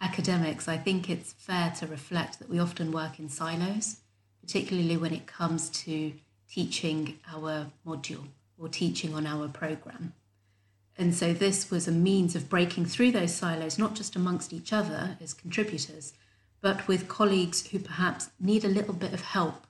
academics, 0.00 0.68
I 0.68 0.76
think 0.76 1.08
it's 1.08 1.32
fair 1.34 1.72
to 1.78 1.86
reflect 1.86 2.38
that 2.38 2.48
we 2.48 2.58
often 2.58 2.92
work 2.92 3.18
in 3.18 3.28
silos, 3.28 3.96
particularly 4.40 4.96
when 4.96 5.12
it 5.12 5.26
comes 5.26 5.68
to 5.70 6.12
teaching 6.50 7.18
our 7.32 7.66
module 7.86 8.26
or 8.58 8.68
teaching 8.68 9.14
on 9.14 9.26
our 9.26 9.48
program. 9.48 10.14
And 11.00 11.14
so 11.14 11.32
this 11.32 11.70
was 11.70 11.88
a 11.88 11.92
means 11.92 12.36
of 12.36 12.50
breaking 12.50 12.84
through 12.84 13.12
those 13.12 13.34
silos, 13.34 13.78
not 13.78 13.94
just 13.94 14.16
amongst 14.16 14.52
each 14.52 14.70
other 14.70 15.16
as 15.18 15.32
contributors, 15.32 16.12
but 16.60 16.86
with 16.86 17.08
colleagues 17.08 17.68
who 17.68 17.78
perhaps 17.78 18.28
need 18.38 18.66
a 18.66 18.68
little 18.68 18.92
bit 18.92 19.14
of 19.14 19.22
help 19.22 19.66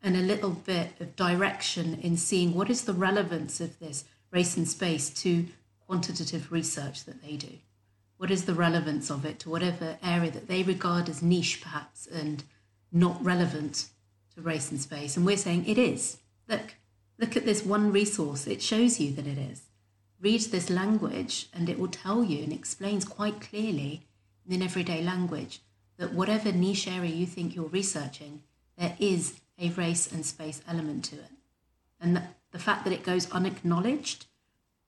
and 0.00 0.16
a 0.16 0.20
little 0.20 0.50
bit 0.50 0.90
of 1.00 1.16
direction 1.16 1.98
in 2.00 2.16
seeing 2.16 2.54
what 2.54 2.70
is 2.70 2.84
the 2.84 2.92
relevance 2.92 3.60
of 3.60 3.76
this 3.80 4.04
race 4.30 4.56
and 4.56 4.68
space 4.68 5.10
to 5.10 5.46
quantitative 5.88 6.52
research 6.52 7.06
that 7.06 7.20
they 7.22 7.36
do. 7.36 7.58
What 8.16 8.30
is 8.30 8.44
the 8.44 8.54
relevance 8.54 9.10
of 9.10 9.24
it 9.24 9.40
to 9.40 9.50
whatever 9.50 9.98
area 10.00 10.30
that 10.30 10.46
they 10.46 10.62
regard 10.62 11.08
as 11.08 11.24
niche, 11.24 11.60
perhaps, 11.60 12.06
and 12.06 12.44
not 12.92 13.22
relevant 13.24 13.88
to 14.36 14.40
race 14.40 14.70
and 14.70 14.80
space? 14.80 15.16
And 15.16 15.26
we're 15.26 15.36
saying 15.36 15.66
it 15.66 15.76
is. 15.76 16.18
Look, 16.46 16.76
look 17.18 17.36
at 17.36 17.44
this 17.44 17.64
one 17.64 17.90
resource. 17.90 18.46
It 18.46 18.62
shows 18.62 19.00
you 19.00 19.10
that 19.14 19.26
it 19.26 19.38
is. 19.38 19.62
Read 20.22 20.40
this 20.52 20.70
language, 20.70 21.48
and 21.52 21.68
it 21.68 21.80
will 21.80 21.88
tell 21.88 22.22
you 22.22 22.44
and 22.44 22.52
explains 22.52 23.04
quite 23.04 23.40
clearly 23.40 24.02
in 24.48 24.62
everyday 24.62 25.02
language 25.02 25.60
that 25.96 26.14
whatever 26.14 26.52
niche 26.52 26.86
area 26.86 27.10
you 27.10 27.26
think 27.26 27.56
you're 27.56 27.66
researching, 27.66 28.42
there 28.78 28.96
is 29.00 29.40
a 29.58 29.70
race 29.70 30.10
and 30.12 30.24
space 30.24 30.62
element 30.68 31.04
to 31.06 31.16
it. 31.16 31.32
And 32.00 32.14
the, 32.14 32.22
the 32.52 32.60
fact 32.60 32.84
that 32.84 32.92
it 32.92 33.02
goes 33.02 33.30
unacknowledged 33.32 34.26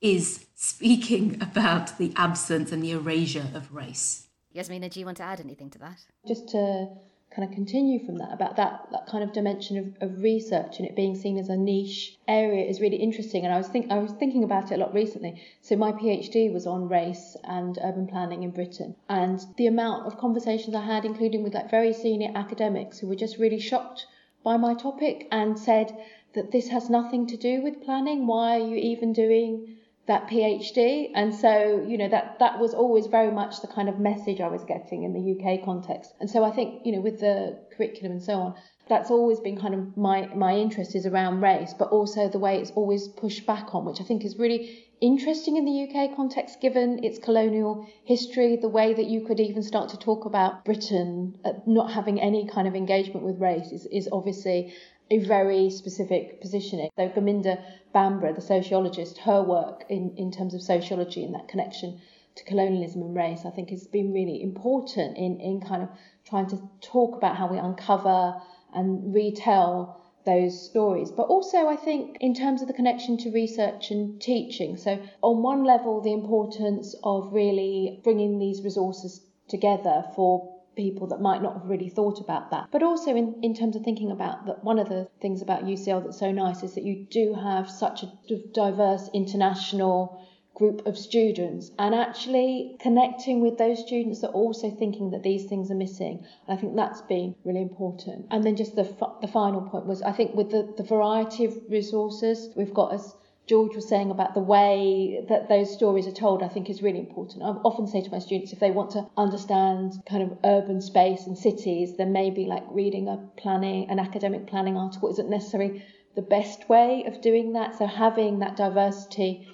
is 0.01 0.47
speaking 0.55 1.39
about 1.41 1.99
the 1.99 2.13
absence 2.15 2.71
and 2.71 2.81
the 2.81 2.93
erasure 2.93 3.49
of 3.55 3.75
race. 3.75 4.29
Yasminah, 4.55 4.89
do 4.89 5.01
you 5.01 5.07
want 5.07 5.17
to 5.17 5.25
add 5.25 5.41
anything 5.41 5.69
to 5.71 5.79
that? 5.81 5.99
Just 6.29 6.49
to 6.51 6.87
kind 7.35 7.49
of 7.49 7.55
continue 7.55 8.05
from 8.05 8.17
that 8.19 8.33
about 8.33 8.55
that 8.57 8.87
that 8.93 9.07
kind 9.07 9.25
of 9.25 9.33
dimension 9.33 9.77
of, 9.77 9.87
of 10.01 10.23
research 10.23 10.79
and 10.79 10.87
it 10.87 10.95
being 10.95 11.17
seen 11.17 11.37
as 11.37 11.49
a 11.49 11.57
niche 11.57 12.17
area 12.29 12.65
is 12.65 12.81
really 12.81 12.97
interesting. 12.97 13.45
And 13.45 13.53
I 13.53 13.59
was 13.59 13.67
think 13.67 13.91
I 13.91 13.99
was 13.99 14.13
thinking 14.13 14.45
about 14.45 14.71
it 14.71 14.77
a 14.77 14.79
lot 14.79 14.95
recently. 14.95 15.43
So 15.61 15.75
my 15.77 15.93
PhD 15.93 16.53
was 16.53 16.67
on 16.67 16.89
race 16.89 17.37
and 17.43 17.77
urban 17.83 18.07
planning 18.07 18.45
in 18.45 18.51
Britain. 18.51 18.95
And 19.09 19.45
the 19.57 19.67
amount 19.67 20.07
of 20.07 20.19
conversations 20.19 20.77
I 20.77 20.85
had 20.85 21.05
including 21.05 21.43
with 21.43 21.55
like 21.55 21.71
very 21.71 21.93
senior 21.93 22.31
academics 22.35 22.99
who 22.99 23.09
were 23.09 23.17
just 23.17 23.39
really 23.39 23.61
shocked 23.61 24.07
by 24.45 24.57
my 24.57 24.75
topic 24.75 25.27
and 25.33 25.59
said 25.59 25.97
that 26.35 26.53
this 26.53 26.69
has 26.69 26.89
nothing 26.89 27.27
to 27.27 27.37
do 27.37 27.63
with 27.63 27.83
planning. 27.83 28.27
Why 28.27 28.61
are 28.61 28.67
you 28.67 28.77
even 28.77 29.13
doing 29.13 29.77
that 30.07 30.29
PhD. 30.29 31.11
And 31.15 31.35
so, 31.35 31.85
you 31.87 31.97
know, 31.97 32.09
that, 32.09 32.39
that 32.39 32.59
was 32.59 32.75
always 32.75 33.07
very 33.07 33.31
much 33.31 33.61
the 33.61 33.69
kind 33.69 33.89
of 33.89 33.99
message 33.99 34.41
I 34.41 34.49
was 34.49 34.65
getting 34.65 35.05
in 35.05 35.13
the 35.13 35.33
UK 35.33 35.65
context. 35.65 36.13
And 36.21 36.29
so 36.29 36.45
I 36.45 36.51
think, 36.51 36.83
you 36.85 36.93
know, 36.93 37.01
with 37.01 37.21
the 37.21 37.59
curriculum 37.77 38.13
and 38.13 38.23
so 38.23 38.35
on, 38.35 38.55
that's 38.87 39.11
always 39.11 39.41
been 39.41 39.59
kind 39.59 39.75
of 39.75 39.97
my, 39.97 40.27
my 40.35 40.55
interest 40.55 40.95
is 40.95 41.07
around 41.07 41.41
race, 41.41 41.75
but 41.79 41.89
also 41.89 42.29
the 42.29 42.39
way 42.39 42.59
it's 42.59 42.71
always 42.73 43.09
pushed 43.09 43.47
back 43.47 43.75
on, 43.75 43.87
which 43.87 44.01
I 44.01 44.05
think 44.05 44.27
is 44.27 44.37
really 44.39 44.85
interesting 45.01 45.57
in 45.57 45.65
the 45.65 45.85
UK 45.85 46.15
context, 46.15 46.61
given 46.61 47.03
its 47.03 47.19
colonial 47.19 47.87
history, 48.05 48.57
the 48.57 48.69
way 48.69 48.93
that 48.93 49.07
you 49.07 49.23
could 49.27 49.41
even 49.41 49.63
start 49.63 49.91
to 49.91 49.97
talk 49.97 50.27
about 50.27 50.65
Britain 50.65 51.39
uh, 51.45 51.53
not 51.67 51.93
having 51.93 52.21
any 52.21 52.47
kind 52.47 52.69
of 52.69 52.75
engagement 52.75 53.25
with 53.25 53.41
race 53.41 53.73
is, 53.73 53.87
is 53.87 54.09
obviously 54.13 54.75
a 55.11 55.19
very 55.19 55.71
specific 55.71 56.41
positioning. 56.41 56.91
So 56.97 57.09
Gurminder 57.09 57.63
Bhambra, 57.95 58.35
the 58.35 58.41
sociologist, 58.41 59.19
her 59.19 59.43
work 59.43 59.85
in, 59.89 60.15
in 60.17 60.31
terms 60.31 60.55
of 60.55 60.63
sociology 60.63 61.25
and 61.25 61.35
that 61.35 61.49
connection 61.49 62.01
to 62.37 62.45
colonialism 62.45 63.03
and 63.03 63.15
race, 63.15 63.45
I 63.45 63.51
think 63.51 63.71
has 63.71 63.87
been 63.87 64.13
really 64.13 64.43
important 64.43 65.17
in, 65.17 65.41
in 65.41 65.61
kind 65.61 65.83
of 65.83 65.89
trying 66.25 66.49
to 66.49 66.59
talk 66.81 67.17
about 67.17 67.37
how 67.37 67.47
we 67.47 67.59
uncover 67.59 68.41
and 68.75 69.15
retell 69.15 70.01
those 70.25 70.61
stories. 70.69 71.11
But 71.11 71.29
also, 71.29 71.69
I 71.69 71.77
think, 71.77 72.17
in 72.21 72.35
terms 72.35 72.63
of 72.63 72.69
the 72.69 72.75
connection 72.75 73.19
to 73.19 73.31
research 73.31 73.91
and 73.91 74.21
teaching. 74.21 74.77
So, 74.77 75.01
on 75.23 75.43
one 75.43 75.65
level, 75.65 76.01
the 76.01 76.13
importance 76.13 76.95
of 77.05 77.33
really 77.33 78.01
bringing 78.03 78.39
these 78.39 78.63
resources 78.63 79.21
together 79.49 80.05
for 80.17 80.54
people 80.77 81.07
that 81.09 81.21
might 81.21 81.43
not 81.43 81.55
have 81.55 81.69
really 81.69 81.89
thought 81.89 82.21
about 82.21 82.51
that. 82.51 82.69
But 82.71 82.83
also 82.83 83.15
in, 83.15 83.37
in 83.43 83.55
terms 83.55 83.77
of 83.77 83.83
thinking 83.83 84.11
about 84.11 84.47
that, 84.47 84.65
one 84.65 84.79
of 84.79 84.89
the 84.89 85.09
things 85.21 85.43
about 85.43 85.65
UCL 85.65 86.05
that's 86.05 86.19
so 86.19 86.33
nice 86.33 86.63
is 86.63 86.75
that 86.75 86.85
you 86.85 87.07
do 87.11 87.35
have 87.35 87.71
such 87.71 88.03
a 88.03 88.13
diverse 88.53 89.09
international 89.13 90.21
group 90.55 90.87
of 90.87 90.97
students 90.97 91.73
and 91.79 91.95
actually 91.95 92.77
connecting 92.81 93.41
with 93.41 93.59
those 93.59 93.81
students 93.81 94.21
that 94.21 94.29
are 94.29 94.35
also 94.35 94.71
thinking 94.71 95.11
that 95.11 95.23
these 95.23 95.47
things 95.47 95.71
are 95.71 95.75
missing. 95.75 96.25
I 96.49 96.57
think 96.57 96.77
that's 96.77 97.03
been 97.03 97.35
really 97.45 97.63
important. 97.63 98.27
And 98.31 98.45
then 98.45 98.55
just 98.55 98.77
the, 98.77 98.85
the 99.21 99.29
final 99.29 99.63
point 99.63 99.87
was 99.87 100.01
I 100.03 100.13
think 100.13 100.35
with 100.35 100.51
the, 100.51 100.73
the 100.77 100.85
variety 100.85 101.45
of 101.45 101.59
resources 101.69 102.51
we've 102.55 102.73
got 102.73 102.95
as 102.95 103.15
George 103.47 103.75
was 103.75 103.87
saying 103.87 104.11
about 104.11 104.33
the 104.33 104.41
way 104.41 105.25
that 105.29 105.49
those 105.49 105.73
stories 105.73 106.07
are 106.07 106.13
told, 106.13 106.43
I 106.43 106.49
think 106.49 106.71
is 106.71 106.83
really 106.83 106.99
important. 106.99 107.43
I 107.43 107.49
often 107.49 107.87
say 107.87 108.01
to 108.01 108.11
my 108.11 108.19
students 108.19 108.53
if 108.53 108.61
they 108.61 108.71
want 108.71 108.93
to 108.93 109.07
understand 109.19 110.03
kind 110.09 110.23
of 110.23 110.39
urban 110.45 110.81
space 110.81 111.27
and 111.27 111.37
cities, 111.37 111.97
then 111.99 112.13
maybe 112.13 112.47
like 112.47 112.65
reading 112.71 113.09
a 113.09 113.19
planning, 113.37 113.91
an 113.91 113.99
academic 113.99 114.47
planning 114.47 114.79
article 114.79 115.11
isn't 115.11 115.29
necessarily 115.29 115.85
the 116.15 116.23
best 116.23 116.69
way 116.71 117.05
of 117.07 117.21
doing 117.21 117.53
that. 117.53 117.77
So 117.77 117.87
having 117.87 118.39
that 118.39 118.57
diversity 118.57 119.47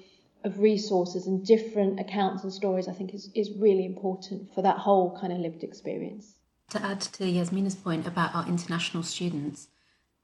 of 0.45 0.59
resources 0.61 1.27
and 1.27 1.45
different 1.45 1.99
accounts 1.99 2.45
and 2.45 2.53
stories, 2.53 2.87
I 2.87 2.93
think 2.93 3.13
is, 3.13 3.29
is 3.35 3.51
really 3.59 3.85
important 3.85 4.55
for 4.55 4.63
that 4.63 4.79
whole 4.79 5.19
kind 5.21 5.33
of 5.33 5.41
lived 5.41 5.65
experience. 5.65 6.37
To 6.71 6.83
add 6.83 7.01
to 7.01 7.29
Yasminah's 7.29 7.75
point 7.75 8.07
about 8.07 8.35
our 8.37 8.47
international 8.47 9.03
students, 9.03 9.67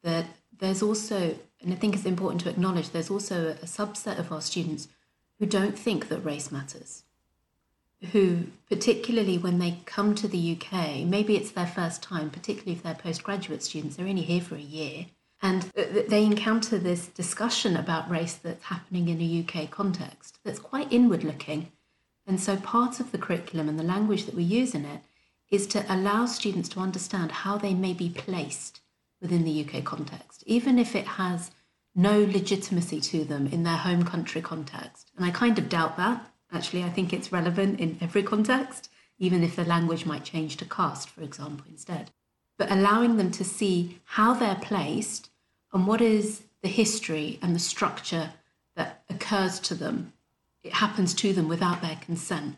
that 0.07 0.27
there's 0.57 0.83
also, 0.83 1.37
and 1.61 1.73
I 1.73 1.77
think 1.77 1.97
it's 1.97 2.07
important 2.07 2.41
to 2.43 2.49
acknowledge, 2.49 2.91
there's 2.91 3.11
also 3.11 3.49
a 3.51 3.67
subset 3.67 4.21
of 4.21 4.31
our 4.31 4.41
students 4.41 4.87
who 5.41 5.47
don't 5.47 5.77
think 5.77 6.09
that 6.09 6.21
race 6.21 6.53
matters. 6.53 7.03
Who, 8.13 8.47
particularly 8.71 9.37
when 9.37 9.59
they 9.59 9.81
come 9.85 10.15
to 10.15 10.29
the 10.29 10.57
UK, 10.57 11.05
maybe 11.05 11.37
it's 11.37 11.51
their 11.51 11.67
first 11.67 12.05
time, 12.05 12.31
particularly 12.31 12.73
if 12.73 12.85
they're 12.85 12.95
postgraduate 12.95 13.65
students, 13.65 13.97
they're 13.97 14.07
only 14.07 14.23
here 14.23 14.41
for 14.41 14.55
a 14.55 14.61
year, 14.61 15.07
and 15.43 15.63
they 15.65 16.25
encounter 16.25 16.79
this 16.79 17.09
discussion 17.09 17.77
about 17.77 18.09
race 18.09 18.35
that's 18.35 18.67
happening 18.67 19.09
in 19.09 19.21
a 19.21 19.43
UK 19.43 19.71
context 19.71 20.39
that's 20.45 20.61
quite 20.61 20.93
inward 20.93 21.25
looking. 21.25 21.73
And 22.29 22.41
so 22.41 22.57
part 22.57 23.01
of 23.01 23.11
the 23.11 23.19
curriculum 23.19 23.69
and 23.69 23.79
the 23.79 23.85
language 23.85 24.25
that 24.27 24.35
we 24.37 24.45
use 24.45 24.73
in 24.73 24.85
it 24.85 25.01
is 25.51 25.67
to 25.69 25.85
allow 25.93 26.27
students 26.27 26.69
to 26.71 26.81
understand 26.81 27.33
how 27.33 27.59
they 27.59 27.75
may 27.75 27.93
be 27.93 28.09
placed 28.09 28.81
within 29.27 29.45
the 29.45 29.65
UK 29.65 29.83
context, 29.83 30.45
even 30.47 30.79
if 30.79 30.95
it 30.95 31.07
has 31.07 31.51
no 31.97 32.21
legitimacy 32.21 33.01
to 33.01 33.25
them 33.25 33.49
in 33.49 33.65
their 33.65 33.77
home 33.77 34.05
country 34.05 34.41
context. 34.41 35.11
And 35.17 35.25
I 35.25 35.31
kind 35.31 35.59
of 35.59 35.69
doubt 35.69 35.97
that. 35.97 36.31
Actually, 36.53 36.85
I 36.85 36.91
think 36.91 37.13
it's 37.13 37.33
relevant 37.33 37.81
in 37.81 37.99
every 38.01 38.23
context, 38.23 38.89
even 39.19 39.43
if 39.43 39.57
the 39.57 39.65
language 39.65 40.07
might 40.07 40.23
change 40.23 40.57
to 40.59 40.65
caste, 40.65 41.11
for 41.11 41.23
example, 41.23 41.67
instead. 41.69 42.13
But 42.57 42.71
allowing 42.71 43.17
them 43.17 43.33
to 43.33 43.45
see 43.45 43.99
how 44.05 44.35
they're 44.35 44.55
placed 44.63 45.31
and 45.73 45.89
what 45.89 46.01
is 46.01 46.43
the 46.63 46.69
history 46.69 47.41
and 47.43 47.53
the 47.53 47.59
structure 47.61 48.31
that 48.77 49.03
occurs 49.11 49.59
to 49.61 49.75
them. 49.75 50.13
It 50.63 50.75
happens 50.75 51.15
to 51.15 51.33
them 51.33 51.49
without 51.49 51.83
their 51.83 51.99
consent. 52.01 52.57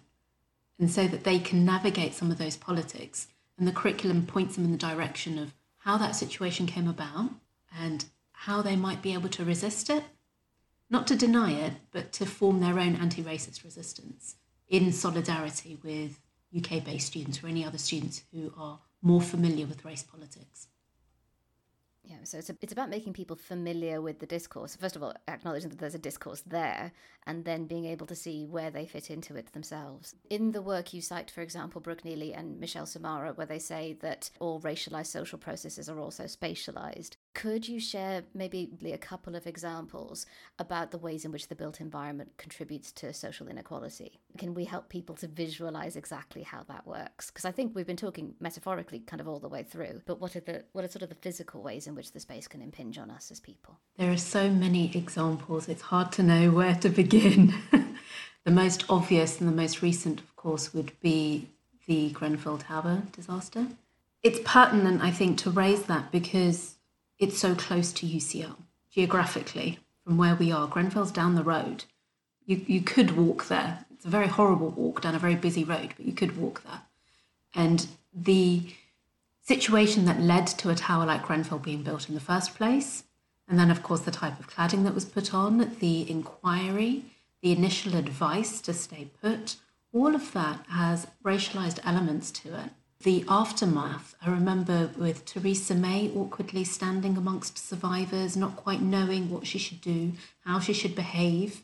And 0.78 0.90
so 0.90 1.06
that 1.08 1.25
they 1.25 1.38
can 1.38 1.64
navigate 1.64 2.14
some 2.14 2.30
of 2.30 2.38
those 2.38 2.56
politics. 2.56 3.28
And 3.56 3.66
the 3.66 3.72
curriculum 3.72 4.26
points 4.26 4.56
them 4.56 4.64
in 4.64 4.72
the 4.72 4.76
direction 4.76 5.38
of 5.38 5.54
how 5.88 5.97
that 5.97 6.14
situation 6.14 6.66
came 6.66 6.87
about 6.87 7.30
and 7.80 8.04
how 8.33 8.61
they 8.61 8.76
might 8.76 9.00
be 9.00 9.14
able 9.14 9.30
to 9.30 9.42
resist 9.42 9.88
it. 9.88 10.04
Not 10.90 11.07
to 11.07 11.16
deny 11.16 11.52
it, 11.52 11.73
but 11.92 12.12
to 12.12 12.26
form 12.26 12.61
their 12.61 12.78
own 12.78 12.95
anti 12.95 13.23
racist 13.23 13.64
resistance 13.64 14.37
in 14.68 14.92
solidarity 14.92 15.78
with 15.83 16.21
UK 16.54 16.85
based 16.85 17.07
students 17.07 17.42
or 17.42 17.47
any 17.47 17.64
other 17.64 17.78
students 17.78 18.25
who 18.35 18.52
are 18.59 18.80
more 19.00 19.23
familiar 19.23 19.64
with 19.64 19.83
race 19.83 20.02
politics. 20.02 20.66
Yeah, 22.08 22.16
so 22.24 22.38
it's, 22.38 22.48
a, 22.48 22.56
it's 22.62 22.72
about 22.72 22.88
making 22.88 23.12
people 23.12 23.36
familiar 23.36 24.00
with 24.00 24.18
the 24.18 24.24
discourse. 24.26 24.74
First 24.74 24.96
of 24.96 25.02
all, 25.02 25.12
acknowledging 25.28 25.68
that 25.68 25.78
there's 25.78 25.94
a 25.94 25.98
discourse 25.98 26.42
there, 26.46 26.90
and 27.26 27.44
then 27.44 27.66
being 27.66 27.84
able 27.84 28.06
to 28.06 28.14
see 28.14 28.46
where 28.46 28.70
they 28.70 28.86
fit 28.86 29.10
into 29.10 29.36
it 29.36 29.52
themselves. 29.52 30.14
In 30.30 30.52
the 30.52 30.62
work 30.62 30.94
you 30.94 31.02
cite, 31.02 31.30
for 31.30 31.42
example, 31.42 31.82
Brooke 31.82 32.06
Neely 32.06 32.32
and 32.32 32.58
Michelle 32.58 32.86
Samura, 32.86 33.36
where 33.36 33.46
they 33.46 33.58
say 33.58 33.98
that 34.00 34.30
all 34.40 34.58
racialized 34.60 35.08
social 35.08 35.38
processes 35.38 35.90
are 35.90 36.00
also 36.00 36.24
spatialized. 36.24 37.16
Could 37.38 37.68
you 37.68 37.78
share 37.78 38.25
maybe 38.35 38.68
a 38.92 38.99
couple 38.99 39.37
of 39.37 39.47
examples 39.47 40.26
about 40.59 40.90
the 40.90 40.99
ways 40.99 41.25
in 41.25 41.30
which 41.30 41.47
the 41.47 41.54
built 41.54 41.80
environment 41.80 42.33
contributes 42.37 42.90
to 42.95 43.12
social 43.12 43.47
inequality? 43.47 44.18
Can 44.38 44.54
we 44.54 44.64
help 44.64 44.88
people 44.88 45.14
to 45.14 45.28
visualize 45.28 45.95
exactly 45.95 46.42
how 46.42 46.64
that 46.64 46.85
works? 46.85 47.30
Because 47.30 47.45
I 47.45 47.52
think 47.52 47.76
we've 47.76 47.87
been 47.87 47.97
talking 47.97 48.35
metaphorically 48.40 48.99
kind 48.99 49.21
of 49.21 49.28
all 49.28 49.38
the 49.38 49.49
way 49.49 49.62
through, 49.62 50.02
but 50.04 50.21
what 50.21 50.35
are 50.35 50.40
the 50.40 50.64
what 50.73 50.85
are 50.85 50.88
sort 50.88 51.02
of 51.02 51.11
the 51.11 51.14
physical 51.14 51.62
ways 51.62 51.87
in 51.87 51.95
which 51.95 52.11
the 52.11 52.18
space 52.18 52.49
can 52.49 52.61
impinge 52.61 52.99
on 52.99 53.09
us 53.09 53.30
as 53.30 53.38
people? 53.38 53.78
There 53.99 54.11
are 54.11 54.16
so 54.16 54.50
many 54.50 54.90
examples. 54.97 55.68
It's 55.68 55.83
hard 55.83 56.11
to 56.14 56.25
know 56.25 56.50
where 56.50 56.75
to 56.75 56.88
begin. 56.88 57.54
the 58.45 58.50
most 58.50 58.85
obvious 58.88 59.38
and 59.38 59.49
the 59.49 59.54
most 59.54 59.80
recent, 59.80 60.18
of 60.18 60.35
course, 60.35 60.75
would 60.75 60.90
be 60.99 61.50
the 61.87 62.11
Grenfell 62.11 62.59
Tower 62.59 63.04
disaster. 63.12 63.68
It's 64.25 64.40
pertinent, 64.45 65.02
I 65.02 65.12
think, 65.12 65.38
to 65.38 65.50
raise 65.50 65.85
that 65.85 66.11
because 66.11 66.75
it's 67.18 67.38
so 67.38 67.54
close 67.54 67.92
to 67.92 68.06
UCL 68.06 68.56
geographically 68.90 69.78
from 70.04 70.16
where 70.16 70.34
we 70.34 70.50
are. 70.50 70.66
Grenfell's 70.66 71.12
down 71.12 71.34
the 71.34 71.42
road. 71.42 71.84
You, 72.46 72.64
you 72.66 72.80
could 72.80 73.16
walk 73.16 73.46
there. 73.48 73.84
It's 73.90 74.06
a 74.06 74.10
very 74.10 74.28
horrible 74.28 74.70
walk 74.70 75.02
down 75.02 75.14
a 75.14 75.18
very 75.18 75.34
busy 75.34 75.64
road, 75.64 75.94
but 75.96 76.06
you 76.06 76.12
could 76.12 76.37
walk 76.37 76.62
there. 76.64 76.82
And 77.54 77.87
the 78.14 78.72
situation 79.42 80.04
that 80.04 80.20
led 80.20 80.46
to 80.46 80.70
a 80.70 80.75
tower 80.75 81.06
like 81.06 81.26
Grenfell 81.26 81.58
being 81.58 81.82
built 81.82 82.08
in 82.08 82.14
the 82.14 82.20
first 82.20 82.54
place, 82.54 83.04
and 83.48 83.58
then, 83.58 83.70
of 83.70 83.82
course, 83.82 84.00
the 84.00 84.10
type 84.10 84.38
of 84.38 84.48
cladding 84.48 84.84
that 84.84 84.94
was 84.94 85.04
put 85.04 85.32
on, 85.32 85.76
the 85.80 86.08
inquiry, 86.08 87.04
the 87.40 87.52
initial 87.52 87.96
advice 87.96 88.60
to 88.60 88.75
stay 88.75 89.08
put, 89.22 89.56
all 89.92 90.14
of 90.14 90.32
that 90.32 90.66
has 90.68 91.06
racialized 91.25 91.80
elements 91.82 92.30
to 92.30 92.48
it. 92.54 92.70
The 93.02 93.24
aftermath, 93.28 94.16
I 94.20 94.28
remember 94.28 94.90
with 94.98 95.24
Theresa 95.24 95.76
May 95.76 96.10
awkwardly 96.16 96.64
standing 96.64 97.16
amongst 97.16 97.56
survivors, 97.56 98.36
not 98.36 98.56
quite 98.56 98.82
knowing 98.82 99.30
what 99.30 99.46
she 99.46 99.56
should 99.56 99.80
do, 99.80 100.14
how 100.40 100.58
she 100.58 100.72
should 100.72 100.96
behave. 100.96 101.62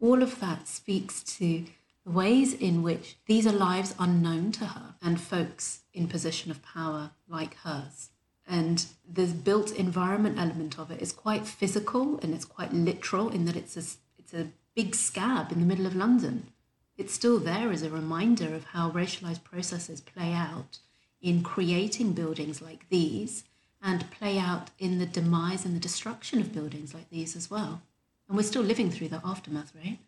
All 0.00 0.24
of 0.24 0.40
that 0.40 0.66
speaks 0.66 1.22
to 1.38 1.66
the 2.04 2.10
ways 2.10 2.52
in 2.52 2.82
which 2.82 3.16
these 3.26 3.46
are 3.46 3.52
lives 3.52 3.94
unknown 3.96 4.50
to 4.52 4.66
her 4.66 4.96
and 5.00 5.20
folks 5.20 5.82
in 5.94 6.08
position 6.08 6.50
of 6.50 6.64
power 6.64 7.12
like 7.28 7.54
hers. 7.58 8.10
And 8.44 8.84
the 9.08 9.26
built 9.26 9.70
environment 9.70 10.36
element 10.36 10.80
of 10.80 10.90
it 10.90 11.00
is 11.00 11.12
quite 11.12 11.46
physical 11.46 12.18
and 12.18 12.34
it's 12.34 12.44
quite 12.44 12.72
literal 12.72 13.28
in 13.28 13.44
that 13.44 13.54
it's 13.54 13.76
a, 13.76 13.84
it's 14.18 14.34
a 14.34 14.50
big 14.74 14.96
scab 14.96 15.52
in 15.52 15.60
the 15.60 15.66
middle 15.66 15.86
of 15.86 15.94
London 15.94 16.48
it's 16.96 17.14
still 17.14 17.38
there 17.38 17.70
as 17.70 17.82
a 17.82 17.90
reminder 17.90 18.54
of 18.54 18.64
how 18.66 18.90
racialized 18.90 19.44
processes 19.44 20.00
play 20.00 20.32
out 20.32 20.78
in 21.20 21.42
creating 21.42 22.12
buildings 22.12 22.60
like 22.60 22.88
these 22.88 23.44
and 23.82 24.10
play 24.10 24.38
out 24.38 24.70
in 24.78 24.98
the 24.98 25.06
demise 25.06 25.64
and 25.64 25.74
the 25.74 25.80
destruction 25.80 26.40
of 26.40 26.52
buildings 26.52 26.94
like 26.94 27.08
these 27.10 27.34
as 27.34 27.50
well. 27.50 27.82
And 28.28 28.36
we're 28.36 28.42
still 28.44 28.62
living 28.62 28.90
through 28.90 29.08
the 29.08 29.20
aftermath, 29.24 29.72
right? 29.74 29.98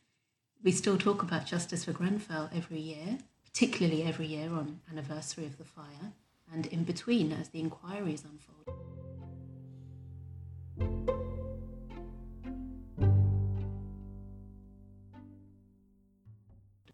We 0.63 0.73
still 0.73 0.97
talk 0.97 1.23
about 1.23 1.47
justice 1.47 1.85
for 1.85 1.93
Grenfell 1.93 2.51
every 2.55 2.79
year, 2.79 3.19
particularly 3.45 4.03
every 4.03 4.27
year 4.27 4.51
on 4.51 4.81
anniversary 4.91 5.47
of 5.47 5.59
the 5.59 5.65
fire, 5.65 6.13
and 6.53 6.67
in 6.67 6.85
between 6.85 7.33
as 7.33 7.49
the 7.49 7.61
inquiries 7.61 8.25
unfold. 8.25 8.55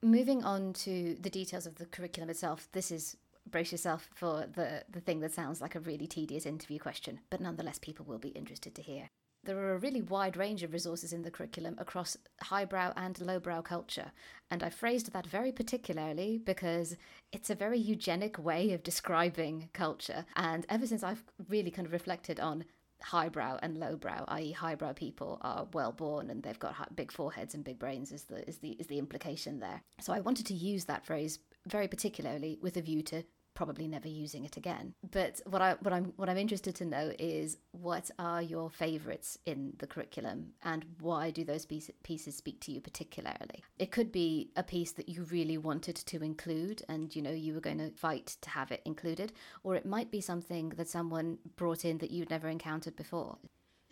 Moving 0.03 0.45
on 0.45 0.73
to 0.75 1.17
the 1.21 1.29
details 1.29 1.67
of 1.67 1.75
the 1.75 1.85
curriculum 1.85 2.31
itself, 2.31 2.69
this 2.73 2.91
is 2.91 3.19
brace 3.51 3.71
yourself 3.71 4.09
for 4.15 4.47
the, 4.51 4.83
the 4.89 5.01
thing 5.01 5.21
that 5.21 5.33
sounds 5.33 5.61
like 5.61 5.75
a 5.75 5.81
really 5.81 6.07
tedious 6.07 6.47
interview 6.47 6.79
question, 6.79 7.21
but 7.29 7.41
nonetheless, 7.41 7.79
people 7.79 8.07
will 8.07 8.19
be 8.19 8.29
interested 8.29 8.75
to 8.75 8.83
hear. 8.83 9.11
There 9.45 9.59
are 9.59 9.75
a 9.75 9.79
really 9.79 10.03
wide 10.03 10.37
range 10.37 10.63
of 10.63 10.73
resources 10.73 11.13
in 11.13 11.23
the 11.23 11.31
curriculum 11.31 11.77
across 11.79 12.17
highbrow 12.43 12.93
and 12.97 13.21
lowbrow 13.21 13.63
culture, 13.63 14.13
and 14.51 14.63
I 14.63 14.71
phrased 14.71 15.13
that 15.13 15.27
very 15.27 15.53
particularly 15.53 16.39
because 16.39 16.97
it's 17.33 17.51
a 17.51 17.55
very 17.55 17.79
eugenic 17.79 18.39
way 18.39 18.73
of 18.73 18.83
describing 18.83 19.69
culture. 19.75 20.25
And 20.37 20.65
ever 20.71 20.87
since 20.87 21.03
I've 21.03 21.25
really 21.49 21.71
kind 21.71 21.87
of 21.87 21.93
reflected 21.93 22.41
on 22.41 22.65
highbrow 23.03 23.59
and 23.63 23.79
lowbrow, 23.79 24.25
i.e., 24.29 24.53
highbrow 24.53 24.93
people 24.93 25.39
are 25.43 25.67
well 25.73 25.93
born 25.93 26.31
and 26.31 26.43
they've 26.43 26.59
got 26.59 26.95
big 26.97 27.13
foreheads 27.13 27.55
and 27.55 27.65
big 27.65 27.79
brains 27.79 28.13
is 28.13 28.25
the 28.25 28.47
is 28.49 28.59
the 28.59 28.71
is 28.71 28.87
the 28.87 28.99
implication 28.99 29.61
there. 29.61 29.83
So 30.01 30.13
I 30.13 30.21
wanted 30.21 30.47
to 30.47 30.55
use 30.55 30.85
that 30.87 31.05
phrase 31.05 31.39
very 31.67 31.89
particularly 31.89 32.59
with 32.63 32.77
a 32.77 32.83
view 32.83 33.03
to 33.03 33.23
probably 33.61 33.87
never 33.87 34.09
using 34.09 34.47
it 34.47 34.57
again. 34.57 34.95
But 35.11 35.39
what 35.45 35.61
I 35.61 35.75
what 35.83 35.93
I'm 35.93 36.15
what 36.17 36.31
I'm 36.31 36.39
interested 36.39 36.75
to 36.77 36.87
know 36.87 37.13
is 37.19 37.59
what 37.73 38.11
are 38.19 38.41
your 38.41 38.71
favorites 38.71 39.37
in 39.45 39.75
the 39.77 39.87
curriculum 39.87 40.53
and 40.63 40.87
why 41.01 41.31
do 41.31 41.45
those 41.45 41.67
piece, 41.67 41.91
pieces 42.03 42.35
speak 42.35 42.59
to 42.61 42.73
you 42.73 42.81
particularly? 42.81 43.63
It 43.79 43.91
could 43.91 44.11
be 44.11 44.51
a 44.57 44.63
piece 44.63 44.93
that 44.93 45.11
you 45.11 45.25
really 45.25 45.59
wanted 45.59 45.97
to 45.97 46.23
include 46.23 46.83
and 46.89 47.15
you 47.15 47.21
know 47.21 47.33
you 47.33 47.53
were 47.53 47.61
going 47.61 47.77
to 47.85 47.91
fight 47.91 48.39
to 48.41 48.49
have 48.49 48.73
it 48.73 48.81
included 48.87 49.35
or 49.63 49.75
it 49.75 49.85
might 49.85 50.11
be 50.11 50.23
something 50.23 50.71
that 50.79 50.89
someone 50.89 51.37
brought 51.57 51.85
in 51.85 51.99
that 51.99 52.11
you'd 52.11 52.31
never 52.31 52.49
encountered 52.49 52.97
before. 52.97 53.37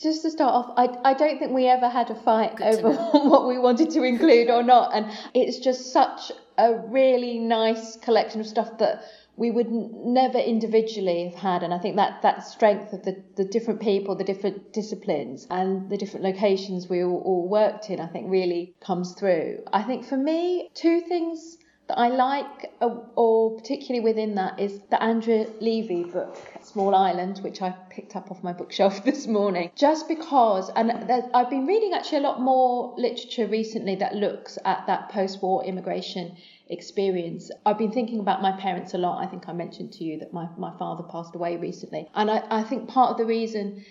Just 0.00 0.22
to 0.22 0.30
start 0.30 0.54
off, 0.54 0.72
I, 0.78 1.10
I 1.10 1.12
don't 1.12 1.38
think 1.38 1.52
we 1.52 1.66
ever 1.66 1.90
had 1.90 2.08
a 2.08 2.14
fight 2.14 2.56
Good 2.56 2.86
over 2.86 2.92
what 3.28 3.46
we 3.46 3.58
wanted 3.58 3.90
to 3.90 4.02
include 4.02 4.48
or 4.48 4.62
not. 4.62 4.94
And 4.94 5.12
it's 5.34 5.58
just 5.58 5.92
such 5.92 6.32
a 6.58 6.74
really 6.88 7.38
nice 7.38 7.96
collection 7.96 8.40
of 8.40 8.46
stuff 8.46 8.78
that 8.78 9.04
we 9.36 9.52
would 9.52 9.70
never 9.70 10.38
individually 10.38 11.28
have 11.28 11.40
had. 11.40 11.62
And 11.62 11.72
I 11.72 11.78
think 11.78 11.94
that 11.96 12.22
that 12.22 12.44
strength 12.44 12.92
of 12.92 13.04
the, 13.04 13.22
the 13.36 13.44
different 13.44 13.80
people, 13.80 14.16
the 14.16 14.24
different 14.24 14.72
disciplines, 14.72 15.46
and 15.48 15.88
the 15.88 15.96
different 15.96 16.24
locations 16.24 16.88
we 16.88 17.04
all, 17.04 17.22
all 17.24 17.48
worked 17.48 17.88
in, 17.88 18.00
I 18.00 18.08
think 18.08 18.28
really 18.28 18.74
comes 18.80 19.14
through. 19.14 19.60
I 19.72 19.84
think 19.84 20.04
for 20.04 20.16
me, 20.16 20.70
two 20.74 21.00
things 21.02 21.56
that 21.86 21.98
I 21.98 22.08
like, 22.08 22.72
uh, 22.80 22.96
or 23.14 23.56
particularly 23.56 24.04
within 24.04 24.34
that, 24.34 24.58
is 24.58 24.80
the 24.90 25.00
Andrea 25.00 25.46
Levy 25.60 26.02
book, 26.02 26.36
Small 26.68 26.94
Island, 26.94 27.38
which 27.38 27.62
I 27.62 27.70
picked 27.90 28.14
up 28.14 28.30
off 28.30 28.42
my 28.42 28.52
bookshelf 28.52 29.04
this 29.10 29.26
morning. 29.26 29.70
Just 29.74 30.06
because, 30.06 30.70
and 30.76 30.92
I've 31.34 31.50
been 31.50 31.66
reading 31.66 31.94
actually 31.94 32.18
a 32.18 32.22
lot 32.22 32.40
more 32.40 32.94
literature 32.98 33.46
recently 33.46 33.96
that 33.96 34.14
looks 34.14 34.58
at 34.64 34.86
that 34.86 35.08
post 35.08 35.42
war 35.42 35.64
immigration 35.64 36.36
experience. 36.68 37.50
I've 37.64 37.78
been 37.78 37.92
thinking 37.92 38.20
about 38.20 38.42
my 38.42 38.52
parents 38.52 38.92
a 38.94 38.98
lot. 38.98 39.24
I 39.24 39.26
think 39.26 39.48
I 39.48 39.52
mentioned 39.52 39.92
to 39.94 40.04
you 40.04 40.18
that 40.18 40.32
my, 40.32 40.48
my 40.58 40.76
father 40.78 41.04
passed 41.04 41.34
away 41.34 41.56
recently. 41.56 42.06
And 42.14 42.30
I, 42.30 42.44
I 42.50 42.62
think 42.62 42.88
part 42.88 43.12
of 43.12 43.16
the 43.16 43.24
reason 43.24 43.84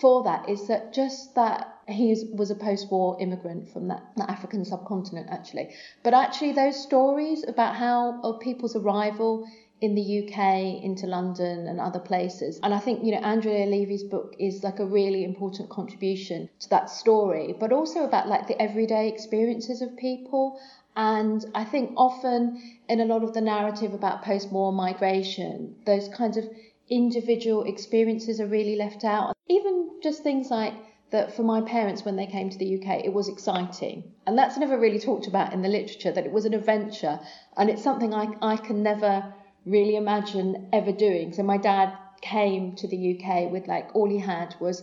for 0.00 0.22
that 0.22 0.48
is 0.48 0.68
that 0.68 0.94
just 0.94 1.34
that 1.34 1.80
he 1.88 2.24
was 2.32 2.50
a 2.50 2.54
post-war 2.54 3.16
immigrant 3.20 3.68
from 3.72 3.88
that, 3.88 4.02
that, 4.16 4.30
African 4.30 4.64
subcontinent 4.64 5.28
actually 5.30 5.74
but 6.04 6.14
actually 6.14 6.52
those 6.52 6.80
stories 6.80 7.44
about 7.46 7.74
how 7.74 8.20
of 8.22 8.38
people's 8.40 8.76
arrival 8.76 9.46
in 9.80 9.94
the 9.94 10.22
UK 10.22 10.82
into 10.82 11.06
London 11.06 11.66
and 11.66 11.80
other 11.80 12.00
places 12.00 12.60
and 12.62 12.74
I 12.74 12.78
think 12.78 13.04
you 13.04 13.12
know 13.12 13.18
Andrea 13.18 13.66
Levy's 13.66 14.04
book 14.04 14.36
is 14.38 14.62
like 14.62 14.78
a 14.78 14.86
really 14.86 15.24
important 15.24 15.70
contribution 15.70 16.48
to 16.60 16.70
that 16.70 16.90
story 16.90 17.54
but 17.58 17.72
also 17.72 18.04
about 18.04 18.28
like 18.28 18.46
the 18.46 18.60
everyday 18.60 19.08
experiences 19.08 19.80
of 19.82 19.96
people 19.96 20.60
and 20.96 21.44
I 21.54 21.64
think 21.64 21.92
often 21.96 22.60
in 22.88 23.00
a 23.00 23.04
lot 23.04 23.22
of 23.22 23.32
the 23.32 23.40
narrative 23.40 23.94
about 23.94 24.22
post 24.22 24.50
war 24.50 24.72
migration, 24.72 25.76
those 25.86 26.08
kinds 26.08 26.36
of 26.36 26.44
individual 26.88 27.62
experiences 27.62 28.40
are 28.40 28.46
really 28.46 28.76
left 28.76 29.04
out. 29.04 29.36
Even 29.48 29.90
just 30.02 30.22
things 30.22 30.50
like 30.50 30.74
that 31.10 31.34
for 31.34 31.42
my 31.42 31.60
parents 31.60 32.04
when 32.04 32.16
they 32.16 32.26
came 32.26 32.50
to 32.50 32.58
the 32.58 32.80
UK, 32.80 33.04
it 33.04 33.12
was 33.12 33.28
exciting. 33.28 34.12
And 34.26 34.36
that's 34.36 34.58
never 34.58 34.78
really 34.78 34.98
talked 34.98 35.26
about 35.26 35.52
in 35.52 35.62
the 35.62 35.68
literature, 35.68 36.12
that 36.12 36.26
it 36.26 36.32
was 36.32 36.44
an 36.44 36.54
adventure. 36.54 37.20
And 37.56 37.70
it's 37.70 37.82
something 37.82 38.12
I, 38.12 38.28
I 38.42 38.56
can 38.56 38.82
never 38.82 39.32
really 39.66 39.96
imagine 39.96 40.68
ever 40.72 40.92
doing. 40.92 41.32
So 41.32 41.42
my 41.42 41.56
dad 41.56 41.96
came 42.20 42.74
to 42.76 42.88
the 42.88 43.18
UK 43.18 43.50
with 43.50 43.66
like 43.66 43.94
all 43.94 44.08
he 44.08 44.18
had 44.18 44.54
was 44.60 44.82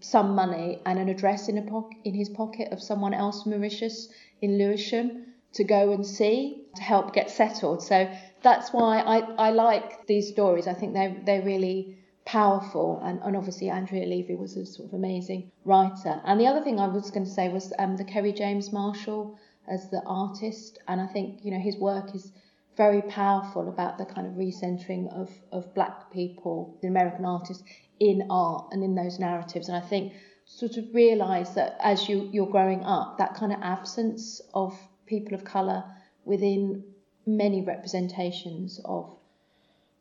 some 0.00 0.34
money 0.34 0.80
and 0.84 0.98
an 0.98 1.08
address 1.08 1.48
in, 1.48 1.58
a 1.58 1.62
po- 1.62 1.90
in 2.04 2.14
his 2.14 2.28
pocket 2.28 2.72
of 2.72 2.82
someone 2.82 3.14
else 3.14 3.46
Mauritius 3.46 4.08
in 4.40 4.58
Lewisham 4.58 5.26
to 5.54 5.64
go 5.64 5.92
and 5.92 6.04
see 6.04 6.64
to 6.76 6.82
help 6.82 7.14
get 7.14 7.30
settled. 7.30 7.82
So 7.82 8.10
that's 8.42 8.70
why 8.70 9.00
I, 9.00 9.18
I 9.48 9.50
like 9.50 10.06
these 10.06 10.28
stories. 10.28 10.66
I 10.66 10.74
think 10.74 10.94
they're, 10.94 11.16
they're 11.24 11.42
really 11.42 11.98
powerful. 12.24 13.00
And, 13.02 13.20
and 13.22 13.36
obviously, 13.36 13.70
Andrea 13.70 14.06
Levy 14.06 14.34
was 14.34 14.56
a 14.56 14.66
sort 14.66 14.88
of 14.88 14.94
amazing 14.94 15.50
writer. 15.64 16.20
And 16.24 16.40
the 16.40 16.46
other 16.46 16.62
thing 16.62 16.78
I 16.78 16.88
was 16.88 17.10
going 17.10 17.24
to 17.24 17.30
say 17.30 17.48
was 17.48 17.72
um, 17.78 17.96
the 17.96 18.04
Kerry 18.04 18.32
James 18.32 18.72
Marshall 18.72 19.38
as 19.66 19.88
the 19.90 20.02
artist. 20.06 20.78
And 20.86 21.00
I 21.00 21.06
think, 21.06 21.40
you 21.42 21.50
know, 21.50 21.58
his 21.58 21.76
work 21.76 22.14
is 22.14 22.30
very 22.78 23.02
powerful 23.02 23.68
about 23.68 23.98
the 23.98 24.06
kind 24.06 24.26
of 24.26 24.34
recentering 24.34 25.12
of, 25.12 25.28
of 25.52 25.74
black 25.74 26.10
people, 26.12 26.78
the 26.80 26.88
American 26.88 27.26
artists, 27.26 27.62
in 28.00 28.22
art 28.30 28.68
and 28.70 28.82
in 28.82 28.94
those 28.94 29.18
narratives. 29.18 29.68
And 29.68 29.76
I 29.76 29.86
think 29.86 30.14
sort 30.46 30.78
of 30.78 30.94
realize 30.94 31.54
that 31.56 31.76
as 31.80 32.08
you, 32.08 32.30
you're 32.32 32.46
growing 32.46 32.84
up, 32.84 33.18
that 33.18 33.34
kind 33.34 33.52
of 33.52 33.60
absence 33.60 34.40
of 34.54 34.78
people 35.06 35.34
of 35.34 35.44
colour 35.44 35.84
within 36.24 36.84
many 37.26 37.62
representations 37.62 38.80
of 38.84 39.14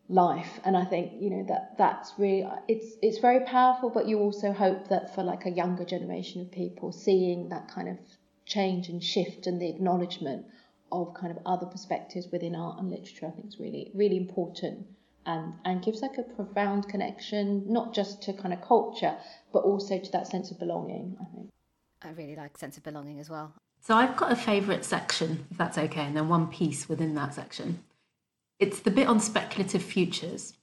life 0.10 0.62
and 0.64 0.78
i 0.78 0.86
think 0.86 1.12
you 1.20 1.30
know 1.30 1.46
that 1.50 1.78
that's 1.78 2.14
really 2.18 2.48
it's 2.70 2.96
it's 3.02 3.18
very 3.18 3.42
powerful 3.42 3.90
but 3.90 4.08
you 4.08 4.18
also 4.20 4.54
hope 4.54 4.88
that 4.88 5.14
for 5.14 5.22
like 5.22 5.46
a 5.46 5.50
younger 5.50 5.84
generation 5.84 6.42
of 6.42 6.50
people 6.50 6.94
seeing 6.94 7.50
that 7.50 7.68
kind 7.68 7.90
of 7.90 7.98
change 8.46 8.88
and 8.88 9.04
shift 9.04 9.48
and 9.48 9.62
the 9.62 9.68
acknowledgement 9.68 10.46
of 10.92 11.14
kind 11.14 11.32
of 11.32 11.40
other 11.46 11.66
perspectives 11.66 12.28
within 12.32 12.56
art 12.56 12.80
and 12.80 12.90
literature 12.90 13.26
i 13.28 13.32
think 13.32 13.48
is 13.48 13.60
really 13.60 13.92
really 13.94 14.18
important 14.18 14.86
and 15.26 15.54
and 15.66 15.84
gives 15.84 16.02
like 16.02 16.18
a 16.18 16.24
profound 16.24 16.88
connection 16.88 17.64
not 17.68 17.94
just 17.94 18.22
to 18.22 18.34
kind 18.34 18.54
of 18.54 18.62
culture 18.62 19.16
but 19.54 19.60
also 19.60 19.98
to 20.00 20.12
that 20.12 20.28
sense 20.28 20.52
of 20.52 20.60
belonging 20.60 21.18
i 21.22 21.26
think 21.36 21.50
i 22.04 22.10
really 22.12 22.36
like 22.36 22.58
sense 22.58 22.78
of 22.78 22.84
belonging 22.84 23.20
as 23.20 23.30
well 23.30 23.54
so 23.82 23.96
I've 23.96 24.18
got 24.18 24.34
a 24.34 24.36
favourite 24.36 24.84
section, 24.84 25.46
if 25.50 25.58
that's 25.58 25.78
okay, 25.78 26.02
and 26.02 26.16
then 26.16 26.28
one 26.28 26.48
piece 26.48 26.90
within 26.90 27.16
that 27.16 27.34
section. 27.34 27.84
It's 28.60 28.80
the 28.80 28.92
bit 28.92 29.08
on 29.08 29.20
speculative 29.20 29.82
futures. 29.82 30.54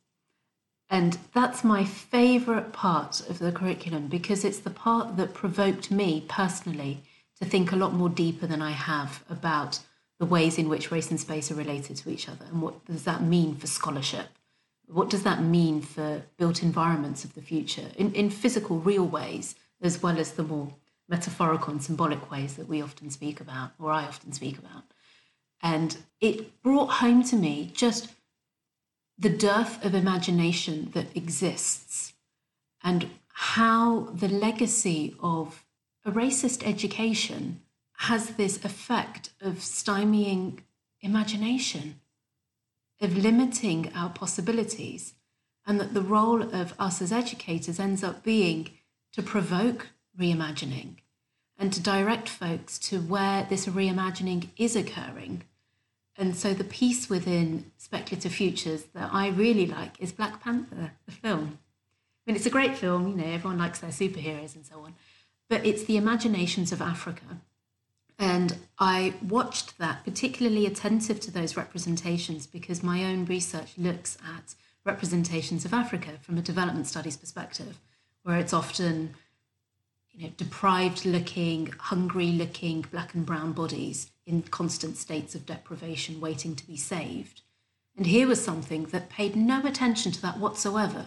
And 0.90 1.16
that's 1.32 1.64
my 1.64 1.84
favourite 1.84 2.72
part 2.72 3.20
of 3.28 3.38
the 3.38 3.50
curriculum 3.50 4.08
because 4.08 4.44
it's 4.44 4.58
the 4.58 4.70
part 4.70 5.16
that 5.16 5.32
provoked 5.32 5.90
me 5.90 6.26
personally 6.28 7.02
to 7.40 7.46
think 7.46 7.72
a 7.72 7.76
lot 7.76 7.94
more 7.94 8.10
deeper 8.10 8.46
than 8.46 8.60
I 8.60 8.72
have 8.72 9.24
about 9.30 9.80
the 10.18 10.27
ways 10.27 10.59
in 10.59 10.68
which 10.68 10.90
race 10.90 11.11
and 11.11 11.20
space 11.20 11.50
are 11.50 11.57
related 11.57 11.96
to 11.96 12.11
each 12.11 12.29
other 12.29 12.44
and 12.46 12.62
what 12.62 12.85
does 12.85 13.05
that 13.05 13.22
mean 13.22 13.57
for 13.57 13.66
scholarship? 13.66 14.29
What 14.87 15.11
does 15.11 15.22
that 15.22 15.42
mean 15.42 15.81
for 15.81 16.22
built 16.37 16.62
environments 16.62 17.24
of 17.24 17.35
the 17.35 17.42
future 17.42 17.90
in, 17.96 18.12
in 18.14 18.31
physical, 18.31 18.79
real 18.79 19.05
ways, 19.07 19.55
as 19.81 20.03
well 20.03 20.18
as 20.18 20.33
the 20.33 20.42
more 20.42 20.74
metaphorical 21.09 21.72
and 21.72 21.83
symbolic 21.83 22.31
ways 22.31 22.55
that 22.57 22.68
we 22.68 22.83
often 22.83 23.11
speak 23.11 23.40
about, 23.40 23.72
or 23.79 23.90
I 23.90 24.05
often 24.05 24.33
speak 24.33 24.59
about? 24.59 24.85
And 25.62 25.96
it 26.20 26.62
brought 26.62 26.90
home 26.90 27.22
to 27.24 27.37
me 27.37 27.70
just 27.74 28.12
the 29.18 29.31
dearth 29.31 29.85
of 29.85 29.94
imagination 29.94 30.90
that 30.92 31.16
exists 31.16 32.12
and 32.83 33.09
how 33.29 34.00
the 34.12 34.29
legacy 34.29 35.16
of 35.20 35.64
a 36.05 36.11
racist 36.11 36.66
education 36.66 37.62
has 37.98 38.30
this 38.30 38.62
effect 38.64 39.30
of 39.40 39.54
stymieing 39.54 40.61
imagination, 41.00 42.00
of 43.00 43.16
limiting 43.16 43.92
our 43.94 44.11
possibilities, 44.11 45.14
and 45.66 45.80
that 45.80 45.94
the 45.94 46.02
role 46.02 46.42
of 46.42 46.74
us 46.78 47.00
as 47.00 47.12
educators 47.12 47.80
ends 47.80 48.04
up 48.04 48.22
being 48.22 48.70
to 49.12 49.22
provoke 49.22 49.88
reimagining 50.18 50.96
and 51.57 51.72
to 51.72 51.80
direct 51.80 52.28
folks 52.28 52.78
to 52.78 53.00
where 53.00 53.46
this 53.48 53.66
reimagining 53.66 54.48
is 54.57 54.74
occurring. 54.74 55.44
And 56.16 56.37
so 56.37 56.52
the 56.52 56.64
piece 56.64 57.09
within 57.09 57.70
Speculative 57.76 58.33
Futures 58.33 58.85
that 58.94 59.11
I 59.12 59.28
really 59.28 59.66
like 59.66 60.00
is 60.00 60.12
Black 60.12 60.42
Panther, 60.42 60.92
the 61.07 61.12
film. 61.12 61.59
I 62.26 62.30
mean, 62.30 62.37
it's 62.37 62.46
a 62.46 62.50
great 62.50 62.76
film, 62.76 63.09
you 63.09 63.16
know, 63.16 63.33
everyone 63.33 63.59
likes 63.59 63.80
their 63.80 63.90
superheroes 63.90 64.54
and 64.54 64.64
so 64.64 64.80
on, 64.80 64.94
but 65.48 65.64
it's 65.64 65.85
the 65.85 65.96
imaginations 65.96 66.72
of 66.72 66.80
Africa 66.80 67.40
and 68.18 68.59
I 68.79 69.14
watched 69.22 69.79
that, 69.79 70.05
particularly 70.05 70.66
attentive 70.66 71.20
to 71.20 71.31
those 71.31 71.57
representations, 71.57 72.46
because 72.46 72.83
my 72.83 73.05
own 73.05 73.24
research 73.24 73.72
looks 73.77 74.16
at 74.37 74.55
representations 74.85 75.64
of 75.64 75.74
Africa 75.74 76.12
from 76.20 76.38
a 76.38 76.42
development 76.42 76.87
studies 76.87 77.16
perspective, 77.16 77.79
where 78.22 78.38
it's 78.38 78.53
often 78.53 79.14
you 80.12 80.27
know, 80.27 80.33
deprived 80.37 81.05
looking, 81.05 81.72
hungry 81.79 82.29
looking 82.33 82.83
black 82.83 83.14
and 83.14 83.27
brown 83.27 83.53
bodies 83.53 84.11
in 84.27 84.42
constant 84.42 84.96
states 84.96 85.35
of 85.35 85.46
deprivation 85.46 86.20
waiting 86.20 86.55
to 86.55 86.66
be 86.66 86.77
saved. 86.77 87.42
And 87.96 88.07
here 88.07 88.27
was 88.27 88.44
something 88.44 88.85
that 88.87 89.09
paid 89.09 89.37
no 89.37 89.64
attention 89.66 90.12
to 90.12 90.22
that 90.22 90.38
whatsoever. 90.38 91.07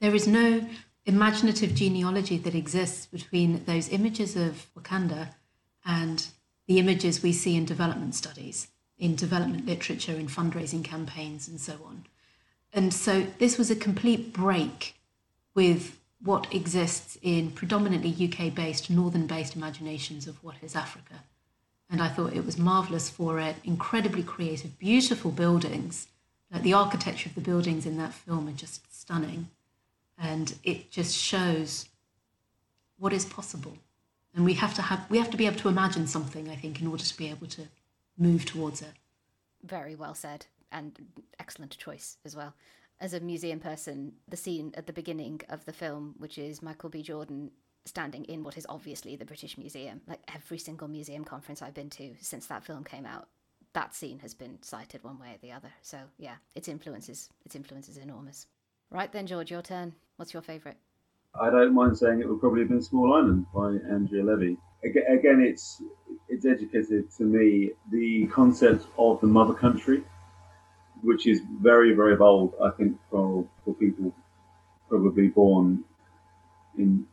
There 0.00 0.14
is 0.14 0.26
no 0.26 0.66
imaginative 1.04 1.74
genealogy 1.74 2.36
that 2.38 2.54
exists 2.54 3.06
between 3.06 3.64
those 3.64 3.88
images 3.88 4.36
of 4.36 4.66
Wakanda 4.76 5.34
and 5.84 6.26
the 6.68 6.78
images 6.78 7.22
we 7.22 7.32
see 7.32 7.56
in 7.56 7.64
development 7.64 8.14
studies, 8.14 8.68
in 8.98 9.16
development 9.16 9.66
literature, 9.66 10.12
in 10.12 10.28
fundraising 10.28 10.84
campaigns, 10.84 11.48
and 11.48 11.60
so 11.60 11.78
on. 11.84 12.04
And 12.72 12.92
so 12.92 13.26
this 13.38 13.56
was 13.56 13.70
a 13.70 13.76
complete 13.76 14.32
break 14.32 14.94
with 15.54 15.98
what 16.22 16.52
exists 16.54 17.16
in 17.22 17.50
predominantly 17.50 18.14
UK 18.28 18.54
based, 18.54 18.90
northern 18.90 19.26
based 19.26 19.56
imaginations 19.56 20.26
of 20.26 20.42
what 20.44 20.56
is 20.62 20.76
Africa. 20.76 21.24
And 21.90 22.02
I 22.02 22.08
thought 22.08 22.34
it 22.34 22.44
was 22.44 22.58
marvelous 22.58 23.08
for 23.08 23.40
it, 23.40 23.56
incredibly 23.64 24.22
creative, 24.22 24.78
beautiful 24.78 25.30
buildings. 25.30 26.08
Like 26.52 26.62
the 26.62 26.74
architecture 26.74 27.30
of 27.30 27.34
the 27.34 27.40
buildings 27.40 27.86
in 27.86 27.96
that 27.96 28.12
film 28.12 28.46
are 28.46 28.52
just 28.52 28.94
stunning. 28.94 29.48
And 30.18 30.54
it 30.64 30.90
just 30.90 31.16
shows 31.16 31.88
what 32.98 33.14
is 33.14 33.24
possible 33.24 33.78
and 34.38 34.46
we 34.46 34.54
have 34.54 34.72
to 34.72 34.82
have 34.82 35.04
we 35.10 35.18
have 35.18 35.30
to 35.30 35.36
be 35.36 35.46
able 35.46 35.58
to 35.58 35.68
imagine 35.68 36.06
something 36.06 36.48
i 36.48 36.54
think 36.54 36.80
in 36.80 36.86
order 36.86 37.02
to 37.02 37.16
be 37.16 37.28
able 37.28 37.48
to 37.48 37.62
move 38.16 38.44
towards 38.44 38.80
it. 38.82 38.94
Very 39.64 39.94
well 39.96 40.14
said 40.14 40.46
and 40.72 40.98
excellent 41.38 41.76
choice 41.78 42.16
as 42.24 42.34
well. 42.34 42.54
As 43.00 43.14
a 43.14 43.20
museum 43.20 43.58
person 43.58 44.12
the 44.28 44.36
scene 44.36 44.72
at 44.76 44.86
the 44.86 44.92
beginning 44.92 45.40
of 45.48 45.64
the 45.64 45.72
film 45.72 46.14
which 46.18 46.38
is 46.38 46.62
michael 46.62 46.88
b. 46.88 47.02
Jordan 47.02 47.50
standing 47.84 48.24
in 48.26 48.44
what 48.44 48.56
is 48.56 48.66
obviously 48.68 49.16
the 49.16 49.24
british 49.24 49.58
museum 49.58 50.00
like 50.06 50.20
every 50.34 50.58
single 50.58 50.88
museum 50.88 51.24
conference 51.24 51.62
i've 51.62 51.74
been 51.74 51.90
to 51.90 52.14
since 52.20 52.46
that 52.46 52.62
film 52.64 52.84
came 52.84 53.06
out 53.06 53.28
that 53.72 53.94
scene 53.94 54.18
has 54.20 54.34
been 54.34 54.58
cited 54.62 55.02
one 55.02 55.18
way 55.18 55.30
or 55.34 55.38
the 55.42 55.52
other. 55.52 55.72
So 55.82 55.98
yeah 56.16 56.36
its 56.54 56.68
influence 56.68 57.08
is 57.08 57.28
its 57.44 57.56
influence 57.56 57.88
is 57.88 57.96
enormous. 57.96 58.46
Right 58.90 59.10
then 59.10 59.26
george 59.26 59.50
your 59.50 59.62
turn. 59.62 59.94
What's 60.16 60.32
your 60.32 60.42
favorite 60.42 60.76
I 61.34 61.50
don't 61.50 61.74
mind 61.74 61.96
saying 61.98 62.20
it 62.20 62.28
would 62.28 62.40
probably 62.40 62.60
have 62.60 62.68
been 62.68 62.82
Small 62.82 63.14
Island 63.14 63.46
by 63.54 63.76
Andrea 63.92 64.24
Levy. 64.24 64.56
Again, 64.84 65.40
it's 65.40 65.82
it's 66.28 66.46
educated 66.46 67.10
to 67.16 67.24
me 67.24 67.70
the 67.90 68.26
concept 68.26 68.86
of 68.96 69.20
the 69.20 69.26
mother 69.26 69.54
country, 69.54 70.04
which 71.02 71.26
is 71.26 71.40
very 71.60 71.94
very 71.94 72.16
old. 72.16 72.54
I 72.62 72.70
think 72.70 72.96
for 73.10 73.46
for 73.64 73.74
people 73.74 74.12
probably 74.88 75.28
born 75.28 75.84
in 76.76 77.06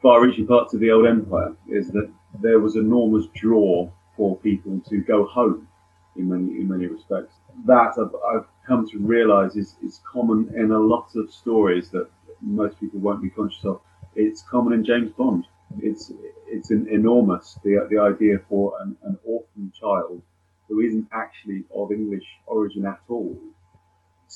far-reaching 0.00 0.46
parts 0.46 0.72
of 0.74 0.80
the 0.80 0.90
old 0.90 1.06
empire, 1.06 1.54
is 1.68 1.90
that 1.90 2.10
there 2.40 2.60
was 2.60 2.76
enormous 2.76 3.26
draw 3.34 3.90
for 4.16 4.36
people 4.38 4.80
to 4.88 4.98
go 4.98 5.26
home 5.26 5.68
in 6.16 6.28
many 6.28 6.60
in 6.60 6.68
many 6.68 6.86
respects. 6.86 7.34
That 7.66 7.92
I've, 7.98 8.14
I've 8.30 8.46
come 8.66 8.88
to 8.88 8.98
realise 8.98 9.56
is, 9.56 9.76
is 9.82 10.00
common 10.10 10.52
in 10.56 10.70
a 10.70 10.78
lot 10.78 11.08
of 11.16 11.32
stories 11.32 11.90
that 11.90 12.08
most 12.40 12.78
people 12.80 13.00
won't 13.00 13.22
be 13.22 13.30
conscious 13.30 13.64
of. 13.64 13.80
It's 14.14 14.42
common 14.42 14.72
in 14.72 14.84
James 14.84 15.12
Bond. 15.12 15.46
It's 15.80 16.12
it's 16.46 16.70
an 16.70 16.88
enormous 16.88 17.58
the 17.62 17.86
the 17.90 17.98
idea 17.98 18.38
for 18.48 18.74
an, 18.80 18.96
an 19.02 19.18
orphan 19.24 19.72
child 19.78 20.22
who 20.68 20.80
isn't 20.80 21.08
actually 21.12 21.64
of 21.74 21.92
English 21.92 22.24
origin 22.46 22.84
at 22.86 23.00
all 23.08 23.38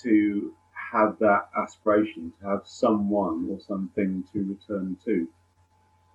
to 0.02 0.52
have 0.92 1.18
that 1.20 1.48
aspiration 1.56 2.32
to 2.40 2.48
have 2.48 2.62
someone 2.64 3.48
or 3.50 3.58
something 3.60 4.24
to 4.32 4.38
return 4.44 4.96
to. 5.04 5.28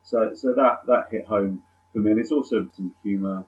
So 0.04 0.34
so 0.36 0.54
that 0.54 0.86
that 0.88 1.08
hit 1.12 1.26
home 1.26 1.64
for 1.94 2.00
me, 2.00 2.12
and 2.12 2.20
it's 2.20 2.32
also 2.32 2.68
some 2.76 2.94
humour. 3.04 3.44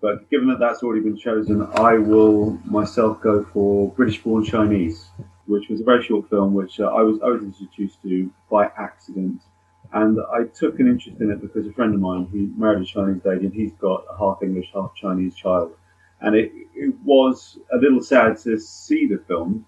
But 0.00 0.30
given 0.30 0.46
that 0.48 0.60
that's 0.60 0.84
already 0.84 1.02
been 1.02 1.16
chosen, 1.16 1.62
I 1.74 1.98
will 1.98 2.52
myself 2.64 3.20
go 3.20 3.44
for 3.52 3.90
British 3.90 4.22
Born 4.22 4.44
Chinese 4.44 5.08
which 5.48 5.68
was 5.68 5.80
a 5.80 5.84
very 5.84 6.02
short 6.02 6.28
film, 6.28 6.54
which 6.54 6.78
uh, 6.78 6.84
I 6.84 7.02
was 7.02 7.18
I 7.22 7.28
was 7.28 7.42
introduced 7.42 8.00
to 8.02 8.30
by 8.50 8.70
accident, 8.78 9.40
and 9.92 10.18
I 10.32 10.44
took 10.44 10.78
an 10.78 10.88
interest 10.88 11.20
in 11.20 11.30
it 11.30 11.40
because 11.40 11.66
a 11.66 11.72
friend 11.72 11.94
of 11.94 12.00
mine 12.00 12.28
who 12.30 12.52
married 12.56 12.82
a 12.82 12.84
Chinese 12.84 13.24
lady, 13.24 13.46
and 13.46 13.54
he's 13.54 13.72
got 13.72 14.04
a 14.12 14.16
half 14.16 14.42
English, 14.42 14.70
half 14.74 14.94
Chinese 14.94 15.34
child, 15.34 15.74
and 16.20 16.36
it, 16.36 16.52
it 16.74 16.94
was 17.04 17.58
a 17.72 17.76
little 17.76 18.02
sad 18.02 18.36
to 18.38 18.58
see 18.58 19.06
the 19.06 19.18
film, 19.26 19.64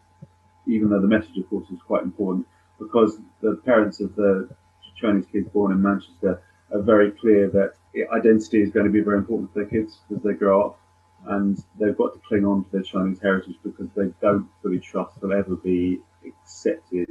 even 0.67 0.91
though 0.91 1.01
the 1.01 1.09
message, 1.09 1.37
of 1.39 1.49
course, 1.49 1.69
is 1.71 1.81
quite 1.87 2.03
important, 2.03 2.47
because 2.79 3.19
the 3.41 3.57
parents 3.65 4.01
of 4.01 4.15
the 4.17 4.49
Chinese 4.97 5.25
kids 5.33 5.49
born 5.49 5.73
in 5.73 5.83
Manchester 5.83 6.43
are 6.73 6.83
very 6.83 7.11
clear 7.11 7.49
that 7.49 7.75
identity 8.13 8.63
is 8.63 8.71
going 8.71 8.87
to 8.87 8.93
be 8.93 9.01
very 9.01 9.19
important 9.19 9.53
for 9.53 9.61
their 9.61 9.69
kids 9.69 9.99
as 10.15 10.23
they 10.23 10.35
grow 10.35 10.67
up 10.67 10.80
and 11.27 11.63
they've 11.79 11.97
got 11.97 12.15
to 12.15 12.21
cling 12.27 12.45
on 12.45 12.65
to 12.65 12.71
their 12.73 12.83
Chinese 12.83 13.19
heritage 13.21 13.57
because 13.63 13.89
they 13.97 14.11
don't 14.21 14.49
fully 14.63 14.79
trust 14.79 15.21
they'll 15.21 15.33
ever 15.33 15.57
be 15.57 16.01
accepted 16.27 17.09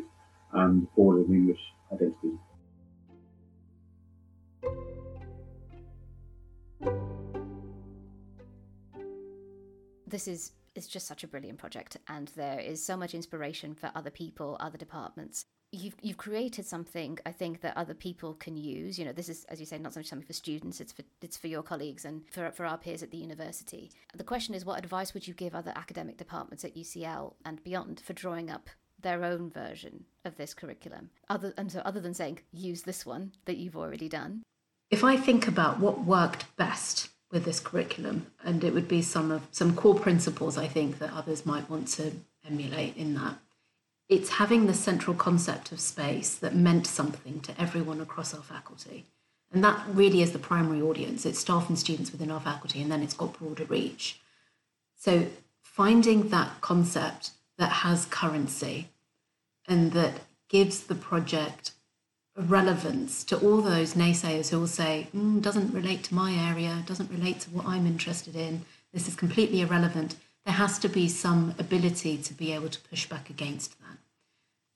and 0.53 0.87
afforded 0.87 1.27
an 1.27 1.35
English 1.35 1.59
identity. 1.93 2.37
This 10.07 10.27
is 10.27 10.51
it's 10.75 10.87
just 10.87 11.07
such 11.07 11.23
a 11.23 11.27
brilliant 11.27 11.57
project 11.57 11.97
and 12.07 12.29
there 12.35 12.59
is 12.59 12.83
so 12.83 12.95
much 12.95 13.13
inspiration 13.13 13.75
for 13.75 13.91
other 13.95 14.09
people, 14.09 14.55
other 14.59 14.77
departments 14.77 15.45
you've 15.71 15.95
you've 16.01 16.17
created 16.17 16.65
something 16.65 17.19
I 17.25 17.31
think 17.31 17.61
that 17.61 17.77
other 17.77 17.93
people 17.93 18.33
can 18.33 18.57
use. 18.57 18.97
You 18.97 19.05
know, 19.05 19.11
this 19.11 19.29
is 19.29 19.45
as 19.45 19.59
you 19.59 19.65
say, 19.65 19.77
not 19.77 19.93
so 19.93 19.99
much 19.99 20.07
something 20.07 20.25
for 20.25 20.33
students; 20.33 20.79
it's 20.79 20.91
for 20.91 21.03
it's 21.21 21.37
for 21.37 21.47
your 21.47 21.63
colleagues 21.63 22.05
and 22.05 22.23
for 22.31 22.51
for 22.51 22.65
our 22.65 22.77
peers 22.77 23.03
at 23.03 23.11
the 23.11 23.17
university. 23.17 23.91
The 24.15 24.23
question 24.23 24.55
is, 24.55 24.65
what 24.65 24.79
advice 24.79 25.13
would 25.13 25.27
you 25.27 25.33
give 25.33 25.55
other 25.55 25.73
academic 25.75 26.17
departments 26.17 26.65
at 26.65 26.75
UCL 26.75 27.33
and 27.45 27.63
beyond 27.63 28.01
for 28.01 28.13
drawing 28.13 28.49
up 28.49 28.69
their 29.01 29.23
own 29.23 29.49
version 29.49 30.05
of 30.25 30.37
this 30.37 30.53
curriculum? 30.53 31.09
Other 31.29 31.53
and 31.57 31.71
so 31.71 31.79
other 31.85 31.99
than 31.99 32.13
saying 32.13 32.39
use 32.51 32.83
this 32.83 33.05
one 33.05 33.33
that 33.45 33.57
you've 33.57 33.77
already 33.77 34.09
done. 34.09 34.43
If 34.89 35.03
I 35.03 35.17
think 35.17 35.47
about 35.47 35.79
what 35.79 36.03
worked 36.03 36.55
best 36.57 37.09
with 37.31 37.45
this 37.45 37.59
curriculum, 37.59 38.25
and 38.43 38.63
it 38.63 38.73
would 38.73 38.87
be 38.87 39.03
some 39.03 39.29
of 39.29 39.47
some 39.51 39.75
core 39.75 39.99
principles 39.99 40.57
I 40.57 40.67
think 40.67 40.97
that 40.97 41.13
others 41.13 41.45
might 41.45 41.69
want 41.69 41.87
to 41.89 42.11
emulate 42.43 42.97
in 42.97 43.13
that 43.13 43.37
it's 44.09 44.31
having 44.31 44.65
the 44.65 44.73
central 44.73 45.15
concept 45.15 45.71
of 45.71 45.79
space 45.79 46.35
that 46.35 46.55
meant 46.55 46.87
something 46.87 47.39
to 47.41 47.61
everyone 47.61 48.01
across 48.01 48.33
our 48.33 48.41
faculty. 48.41 49.05
And 49.51 49.63
that 49.63 49.81
really 49.87 50.21
is 50.21 50.31
the 50.31 50.39
primary 50.39 50.81
audience. 50.81 51.25
It's 51.25 51.39
staff 51.39 51.69
and 51.69 51.77
students 51.77 52.11
within 52.11 52.31
our 52.31 52.39
faculty, 52.39 52.81
and 52.81 52.91
then 52.91 53.01
it's 53.01 53.13
got 53.13 53.37
broader 53.37 53.65
reach. 53.65 54.19
So 54.97 55.27
finding 55.61 56.29
that 56.29 56.59
concept 56.61 57.31
that 57.57 57.71
has 57.71 58.05
currency 58.05 58.89
and 59.67 59.91
that 59.93 60.21
gives 60.49 60.81
the 60.81 60.95
project 60.95 61.71
relevance 62.35 63.23
to 63.25 63.37
all 63.37 63.61
those 63.61 63.93
naysayers 63.93 64.49
who 64.49 64.59
will 64.59 64.67
say, 64.67 65.07
mm, 65.15 65.41
doesn't 65.41 65.73
relate 65.73 66.03
to 66.03 66.15
my 66.15 66.33
area, 66.33 66.83
doesn't 66.85 67.11
relate 67.11 67.41
to 67.41 67.49
what 67.49 67.65
I'm 67.65 67.85
interested 67.85 68.35
in, 68.35 68.65
this 68.93 69.07
is 69.07 69.15
completely 69.15 69.61
irrelevant. 69.61 70.15
There 70.49 70.57
has 70.57 70.79
to 70.79 70.89
be 70.89 71.07
some 71.07 71.53
ability 71.59 72.17
to 72.17 72.33
be 72.33 72.53
able 72.53 72.69
to 72.69 72.79
push 72.79 73.07
back 73.07 73.29
against 73.29 73.79
that. 73.81 73.99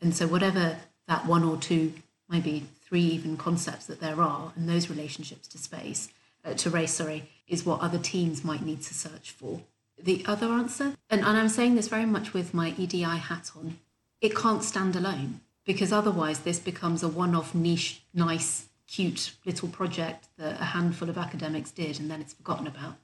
And 0.04 0.16
so, 0.16 0.28
whatever 0.28 0.78
that 1.08 1.26
one 1.26 1.44
or 1.44 1.58
two, 1.58 1.94
maybe 2.30 2.68
three 2.84 3.02
even 3.02 3.38
concepts 3.38 3.88
that 3.88 4.00
there 4.00 4.22
are, 4.22 4.54
and 4.56 4.70
those 4.70 4.88
relationships 4.88 5.48
to 5.48 5.58
space, 5.58 6.10
uh, 6.46 6.54
to 6.54 6.70
race, 6.70 6.94
sorry, 6.94 7.28
is 7.48 7.66
what 7.66 7.82
other 7.82 7.98
teams 7.98 8.44
might 8.44 8.64
need 8.64 8.84
to 8.84 8.94
search 8.94 9.32
for. 9.32 9.62
The 10.00 10.24
other 10.28 10.46
answer, 10.50 10.94
and, 11.10 11.22
and 11.22 11.38
I'm 11.40 11.50
saying 11.50 11.74
this 11.74 11.88
very 11.88 12.06
much 12.06 12.34
with 12.36 12.54
my 12.54 12.76
EDI 12.78 13.02
hat 13.02 13.50
on, 13.58 13.80
it 14.22 14.36
can't 14.36 14.64
stand 14.64 14.96
alone 14.96 15.42
because 15.66 15.92
otherwise 15.92 16.42
this 16.42 16.60
becomes 16.60 17.02
a 17.02 17.08
one 17.08 17.34
off 17.34 17.56
niche, 17.56 18.04
nice, 18.14 18.68
cute 18.86 19.34
little 19.44 19.70
project 19.70 20.28
that 20.38 20.62
a 20.62 20.66
handful 20.66 21.10
of 21.10 21.18
academics 21.18 21.72
did 21.72 22.00
and 22.00 22.12
then 22.12 22.22
it's 22.22 22.34
forgotten 22.34 22.68
about. 22.68 22.98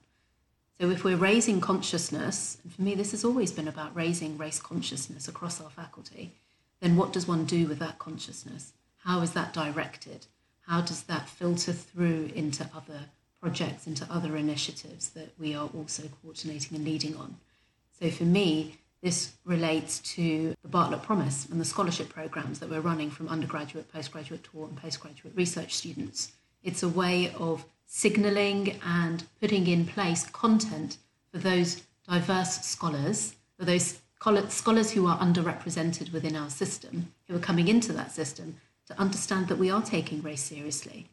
So 0.80 0.88
if 0.88 1.04
we're 1.04 1.16
raising 1.16 1.60
consciousness, 1.60 2.56
and 2.62 2.72
for 2.72 2.80
me 2.80 2.94
this 2.94 3.10
has 3.10 3.22
always 3.22 3.52
been 3.52 3.68
about 3.68 3.94
raising 3.94 4.38
race 4.38 4.58
consciousness 4.58 5.28
across 5.28 5.60
our 5.60 5.68
faculty, 5.68 6.32
then 6.80 6.96
what 6.96 7.12
does 7.12 7.28
one 7.28 7.44
do 7.44 7.66
with 7.66 7.78
that 7.80 7.98
consciousness? 7.98 8.72
How 9.04 9.20
is 9.20 9.32
that 9.32 9.52
directed? 9.52 10.24
How 10.66 10.80
does 10.80 11.02
that 11.02 11.28
filter 11.28 11.74
through 11.74 12.30
into 12.34 12.66
other 12.74 13.00
projects, 13.42 13.86
into 13.86 14.06
other 14.10 14.38
initiatives 14.38 15.10
that 15.10 15.34
we 15.38 15.54
are 15.54 15.68
also 15.76 16.04
coordinating 16.22 16.78
and 16.78 16.86
leading 16.86 17.14
on? 17.14 17.36
So 18.00 18.08
for 18.08 18.24
me, 18.24 18.76
this 19.02 19.32
relates 19.44 19.98
to 20.14 20.54
the 20.62 20.68
Bartlett 20.68 21.02
Promise 21.02 21.46
and 21.50 21.60
the 21.60 21.66
scholarship 21.66 22.08
programs 22.08 22.58
that 22.58 22.70
we're 22.70 22.80
running 22.80 23.10
from 23.10 23.28
undergraduate, 23.28 23.92
postgraduate 23.92 24.44
taught, 24.44 24.70
and 24.70 24.78
postgraduate 24.78 25.36
research 25.36 25.74
students. 25.74 26.32
It's 26.62 26.82
a 26.82 26.88
way 26.88 27.34
of 27.38 27.66
signalling 27.92 28.78
and 28.86 29.24
putting 29.40 29.66
in 29.66 29.84
place 29.84 30.24
content 30.28 30.96
for 31.32 31.38
those 31.38 31.82
diverse 32.08 32.64
scholars, 32.64 33.34
for 33.58 33.64
those 33.64 34.00
scholars 34.48 34.92
who 34.92 35.08
are 35.08 35.18
underrepresented 35.18 36.12
within 36.12 36.36
our 36.36 36.48
system, 36.48 37.12
who 37.26 37.34
are 37.34 37.40
coming 37.40 37.66
into 37.66 37.92
that 37.92 38.12
system, 38.12 38.54
to 38.86 38.98
understand 38.98 39.48
that 39.48 39.58
we 39.58 39.70
are 39.70 39.82
taking 39.82 40.22
race 40.22 40.42
seriously. 40.42 41.08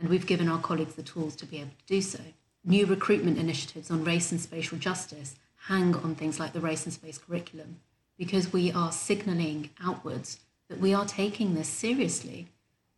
And 0.00 0.08
we've 0.08 0.26
given 0.26 0.48
our 0.48 0.58
colleagues 0.58 0.94
the 0.94 1.02
tools 1.02 1.36
to 1.36 1.46
be 1.46 1.58
able 1.58 1.70
to 1.70 1.86
do 1.86 2.00
so. 2.00 2.20
New 2.64 2.86
recruitment 2.86 3.38
initiatives 3.38 3.90
on 3.90 4.02
race 4.02 4.32
and 4.32 4.40
spatial 4.40 4.78
justice 4.78 5.34
hang 5.68 5.94
on 5.96 6.14
things 6.14 6.40
like 6.40 6.54
the 6.54 6.60
race 6.60 6.84
and 6.84 6.94
space 6.94 7.18
curriculum 7.18 7.80
because 8.16 8.54
we 8.54 8.72
are 8.72 8.90
signalling 8.90 9.68
outwards 9.84 10.40
that 10.70 10.80
we 10.80 10.94
are 10.94 11.04
taking 11.04 11.54
this 11.54 11.68
seriously. 11.68 12.48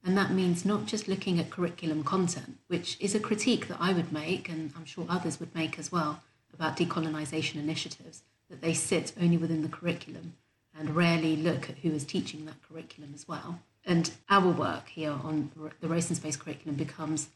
And 0.05 0.17
that 0.17 0.31
means 0.31 0.65
not 0.65 0.87
just 0.87 1.09
looking 1.09 1.39
at 1.39 1.51
curriculum 1.51 2.05
content, 2.05 2.59
which 2.69 2.97
is 3.01 3.15
a 3.15 3.21
critique 3.21 3.69
that 3.69 3.79
I 3.81 3.93
would 3.93 4.13
make, 4.13 4.49
and 4.49 4.73
I'm 4.77 4.85
sure 4.85 5.05
others 5.09 5.41
would 5.41 5.55
make 5.55 5.79
as 5.79 5.91
well, 5.93 6.23
about 6.53 6.77
decolonisation 6.77 7.57
initiatives, 7.57 8.23
that 8.49 8.63
they 8.63 8.75
sit 8.75 9.13
only 9.21 9.37
within 9.37 9.63
the 9.63 9.69
curriculum 9.69 10.35
and 10.79 10.95
rarely 10.95 11.37
look 11.37 11.69
at 11.69 11.79
who 11.79 11.91
is 11.91 12.05
teaching 12.05 12.47
that 12.47 12.63
curriculum 12.63 13.13
as 13.15 13.27
well. 13.27 13.61
And 13.85 14.11
our 14.31 14.51
work 14.51 14.89
here 14.89 15.11
on 15.11 15.51
the 15.81 15.89
race 15.89 16.09
and 16.09 16.17
space 16.17 16.37
curriculum 16.37 16.77
becomes 16.77 17.29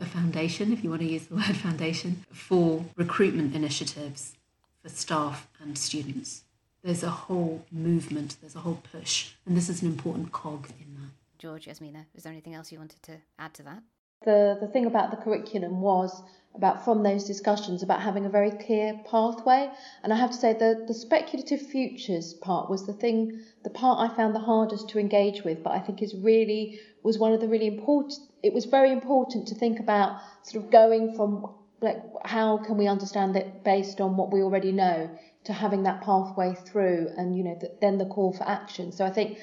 a 0.00 0.06
foundation, 0.06 0.72
if 0.72 0.82
you 0.82 0.90
want 0.90 1.02
to 1.02 1.08
use 1.08 1.26
the 1.26 1.34
word 1.34 1.44
foundation, 1.56 2.24
for 2.30 2.84
recruitment 2.96 3.54
initiatives 3.54 4.36
for 4.82 4.88
staff 4.88 5.48
and 5.60 5.76
students. 5.76 6.44
There's 6.82 7.02
a 7.02 7.10
whole 7.10 7.64
movement, 7.72 8.36
there's 8.40 8.54
a 8.54 8.60
whole 8.60 8.80
push, 8.92 9.32
and 9.44 9.56
this 9.56 9.68
is 9.68 9.82
an 9.82 9.88
important 9.88 10.32
cog 10.32 10.68
in 10.80 10.94
that. 10.94 11.10
George, 11.38 11.66
Yasminah, 11.66 12.06
is 12.14 12.24
there 12.24 12.32
anything 12.32 12.54
else 12.54 12.72
you 12.72 12.78
wanted 12.78 13.02
to 13.04 13.16
add 13.38 13.54
to 13.54 13.62
that? 13.62 13.82
The, 14.24 14.58
the 14.60 14.66
thing 14.66 14.86
about 14.86 15.12
the 15.12 15.16
curriculum 15.16 15.80
was 15.80 16.22
about 16.54 16.84
from 16.84 17.04
those 17.04 17.24
discussions 17.24 17.84
about 17.84 18.02
having 18.02 18.26
a 18.26 18.28
very 18.28 18.50
clear 18.50 19.00
pathway. 19.08 19.70
And 20.02 20.12
I 20.12 20.16
have 20.16 20.32
to 20.32 20.36
say 20.36 20.52
the, 20.54 20.84
the 20.88 20.94
speculative 20.94 21.62
futures 21.62 22.34
part 22.34 22.68
was 22.68 22.84
the 22.84 22.92
thing, 22.92 23.40
the 23.62 23.70
part 23.70 24.10
I 24.10 24.14
found 24.14 24.34
the 24.34 24.40
hardest 24.40 24.88
to 24.90 24.98
engage 24.98 25.44
with, 25.44 25.62
but 25.62 25.70
I 25.70 25.78
think 25.78 26.02
is 26.02 26.16
really 26.16 26.80
was 27.04 27.18
one 27.18 27.32
of 27.32 27.40
the 27.40 27.46
really 27.46 27.68
important. 27.68 28.18
It 28.42 28.52
was 28.52 28.64
very 28.64 28.90
important 28.90 29.46
to 29.48 29.54
think 29.54 29.78
about 29.78 30.20
sort 30.42 30.64
of 30.64 30.72
going 30.72 31.14
from 31.14 31.54
like 31.80 32.02
how 32.24 32.58
can 32.58 32.76
we 32.76 32.88
understand 32.88 33.36
it 33.36 33.62
based 33.62 34.00
on 34.00 34.16
what 34.16 34.32
we 34.32 34.42
already 34.42 34.72
know 34.72 35.08
to 35.44 35.52
having 35.52 35.84
that 35.84 36.02
pathway 36.02 36.54
through 36.54 37.08
and 37.16 37.36
you 37.36 37.44
know 37.44 37.56
the, 37.60 37.70
then 37.80 37.98
the 37.98 38.06
call 38.06 38.32
for 38.32 38.42
action 38.48 38.90
so 38.90 39.04
i 39.06 39.10
think 39.10 39.38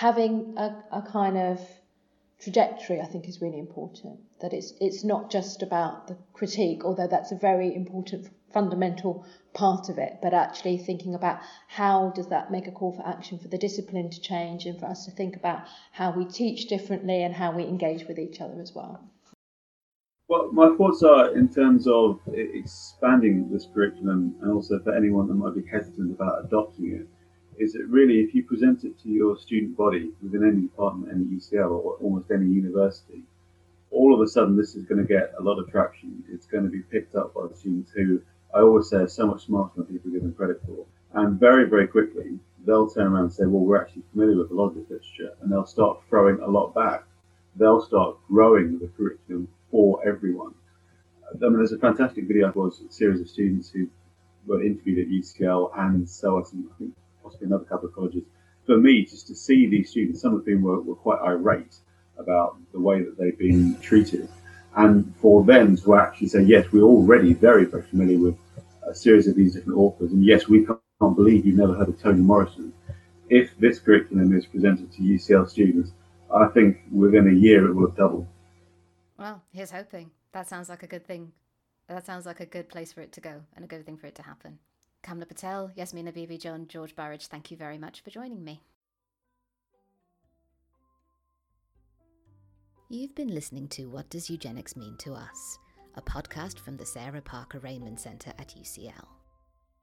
having 0.00 0.52
a, 0.58 0.84
a 0.92 1.02
kind 1.02 1.38
of 1.38 1.58
trajectory 2.38 3.00
i 3.00 3.06
think 3.06 3.26
is 3.26 3.40
really 3.40 3.58
important. 3.58 4.18
That 4.42 4.52
it's 4.52 4.74
it's 4.78 5.02
not 5.04 5.30
just 5.30 5.62
about 5.62 6.08
the 6.08 6.18
critique 6.34 6.84
although 6.84 7.08
that's 7.08 7.32
a 7.32 7.44
very 7.50 7.74
important 7.74 8.28
fundamental 8.52 9.24
part 9.54 9.88
of 9.88 9.96
it 9.96 10.18
but 10.22 10.34
actually 10.34 10.76
thinking 10.76 11.14
about 11.14 11.40
how 11.68 12.10
does 12.14 12.28
that 12.28 12.50
make 12.50 12.66
a 12.66 12.72
call 12.72 12.92
for 12.92 13.06
action 13.06 13.38
for 13.38 13.48
the 13.48 13.64
discipline 13.66 14.10
to 14.10 14.20
change 14.20 14.66
and 14.66 14.78
for 14.78 14.86
us 14.86 15.06
to 15.06 15.10
think 15.12 15.34
about 15.34 15.60
how 15.92 16.10
we 16.10 16.26
teach 16.26 16.68
differently 16.68 17.22
and 17.22 17.34
how 17.34 17.50
we 17.56 17.64
engage 17.64 18.06
with 18.06 18.18
each 18.18 18.40
other 18.42 18.60
as 18.60 18.74
well. 18.74 19.00
Well, 20.28 20.50
my 20.52 20.68
thoughts 20.76 21.02
are 21.02 21.34
in 21.38 21.48
terms 21.48 21.86
of 21.86 22.20
expanding 22.32 23.48
this 23.50 23.66
curriculum, 23.72 24.34
and 24.42 24.52
also 24.52 24.78
for 24.80 24.92
anyone 24.94 25.28
that 25.28 25.34
might 25.34 25.54
be 25.54 25.64
hesitant 25.70 26.10
about 26.10 26.44
adopting 26.44 26.86
it, 27.00 27.06
is 27.58 27.72
that 27.72 27.86
really 27.88 28.20
if 28.20 28.34
you 28.34 28.44
present 28.44 28.84
it 28.84 28.98
to 29.02 29.08
your 29.08 29.38
student 29.38 29.76
body 29.76 30.10
within 30.22 30.46
any 30.46 30.62
department, 30.62 31.12
any 31.12 31.24
UCL 31.24 31.70
or 31.70 31.96
almost 32.02 32.30
any 32.30 32.46
university, 32.46 33.22
all 33.90 34.14
of 34.14 34.20
a 34.20 34.28
sudden 34.28 34.56
this 34.56 34.74
is 34.74 34.84
going 34.84 35.00
to 35.00 35.06
get 35.06 35.32
a 35.38 35.42
lot 35.42 35.58
of 35.58 35.70
traction. 35.70 36.22
It's 36.30 36.46
going 36.46 36.64
to 36.64 36.70
be 36.70 36.80
picked 36.80 37.14
up 37.14 37.34
by 37.34 37.46
the 37.48 37.56
students 37.56 37.92
who 37.92 38.20
I 38.54 38.60
always 38.60 38.88
say 38.88 38.98
are 38.98 39.08
so 39.08 39.26
much 39.26 39.46
smarter 39.46 39.72
than 39.76 39.86
people 39.86 40.10
give 40.10 40.22
them 40.22 40.34
credit 40.34 40.60
for. 40.66 40.86
And 41.14 41.38
very, 41.40 41.68
very 41.68 41.86
quickly, 41.86 42.38
they'll 42.64 42.88
turn 42.88 43.06
around 43.06 43.24
and 43.24 43.32
say, 43.32 43.44
well, 43.44 43.64
we're 43.64 43.80
actually 43.80 44.02
familiar 44.12 44.38
with 44.38 44.50
a 44.50 44.54
lot 44.54 44.68
of 44.68 44.74
this 44.74 44.90
literature, 44.90 45.36
and 45.40 45.50
they'll 45.50 45.66
start 45.66 46.00
throwing 46.08 46.40
a 46.40 46.46
lot 46.46 46.74
back. 46.74 47.04
They'll 47.56 47.84
start 47.84 48.16
growing 48.28 48.78
the 48.78 48.88
curriculum 48.88 49.48
for 49.70 50.06
everyone. 50.06 50.54
I 51.30 51.38
mean, 51.38 51.56
there's 51.56 51.72
a 51.72 51.78
fantastic 51.78 52.26
video 52.26 52.52
was 52.52 52.80
a 52.80 52.92
series 52.92 53.20
of 53.20 53.28
students 53.28 53.70
who 53.70 53.88
were 54.46 54.62
interviewed 54.62 54.98
at 54.98 55.12
UCL 55.12 55.70
and 55.76 56.08
SOAS 56.08 56.52
and 56.52 56.68
I 56.72 56.78
think 56.78 56.94
possibly 57.26 57.46
another 57.46 57.64
couple 57.64 57.88
of 57.88 57.94
colleges. 57.94 58.22
For 58.66 58.76
me, 58.76 59.04
just 59.04 59.26
to 59.28 59.34
see 59.34 59.66
these 59.66 59.90
students, 59.90 60.20
some 60.20 60.34
of 60.34 60.44
them 60.44 60.62
were, 60.62 60.80
were 60.80 60.94
quite 60.94 61.20
irate 61.20 61.76
about 62.18 62.56
the 62.72 62.80
way 62.80 63.02
that 63.02 63.18
they've 63.18 63.38
been 63.38 63.78
treated. 63.80 64.28
And 64.76 65.14
for 65.16 65.44
them 65.44 65.76
to 65.78 65.94
actually 65.96 66.28
say, 66.28 66.42
yes, 66.42 66.70
we're 66.72 66.82
already 66.82 67.34
very, 67.34 67.64
very 67.64 67.82
familiar 67.82 68.18
with 68.18 68.36
a 68.86 68.94
series 68.94 69.26
of 69.26 69.34
these 69.34 69.54
different 69.54 69.78
authors. 69.78 70.12
And 70.12 70.24
yes, 70.24 70.48
we 70.48 70.64
can't, 70.64 70.80
believe 70.98 71.44
you've 71.44 71.58
never 71.58 71.74
heard 71.74 71.90
of 71.90 72.00
Toni 72.00 72.22
Morrison. 72.22 72.72
If 73.28 73.50
this 73.58 73.78
curriculum 73.78 74.34
is 74.34 74.46
presented 74.46 74.90
to 74.92 75.02
UCL 75.02 75.46
students, 75.50 75.90
I 76.34 76.46
think 76.46 76.78
within 76.90 77.28
a 77.28 77.32
year 77.32 77.68
it 77.68 77.74
will 77.74 77.86
have 77.88 77.96
doubled. 77.96 78.26
Well, 79.18 79.42
here's 79.52 79.70
hoping. 79.70 80.10
That 80.32 80.48
sounds 80.48 80.70
like 80.70 80.82
a 80.84 80.86
good 80.86 81.06
thing. 81.06 81.32
That 81.88 82.06
sounds 82.06 82.24
like 82.24 82.40
a 82.40 82.46
good 82.46 82.70
place 82.70 82.94
for 82.94 83.02
it 83.02 83.12
to 83.12 83.20
go 83.20 83.42
and 83.54 83.64
a 83.64 83.68
good 83.68 83.84
thing 83.84 83.98
for 83.98 84.06
it 84.06 84.14
to 84.14 84.22
happen. 84.22 84.58
Kamna 85.06 85.28
Patel, 85.28 85.70
Yasminah 85.76 86.12
Beebeejaun, 86.12 86.66
George 86.66 86.96
Burridge, 86.96 87.28
thank 87.28 87.52
you 87.52 87.56
very 87.56 87.78
much 87.78 88.00
for 88.00 88.10
joining 88.10 88.42
me. 88.42 88.60
You've 92.88 93.14
been 93.14 93.32
listening 93.32 93.68
to 93.68 93.86
What 93.86 94.10
Does 94.10 94.28
Eugenics 94.28 94.74
Mean 94.74 94.96
to 94.98 95.12
Us, 95.12 95.58
a 95.94 96.02
podcast 96.02 96.58
from 96.58 96.76
the 96.76 96.86
Sarah 96.86 97.22
Parker 97.22 97.60
Remond 97.60 98.00
Centre 98.00 98.32
at 98.38 98.54
UCL. 98.56 99.06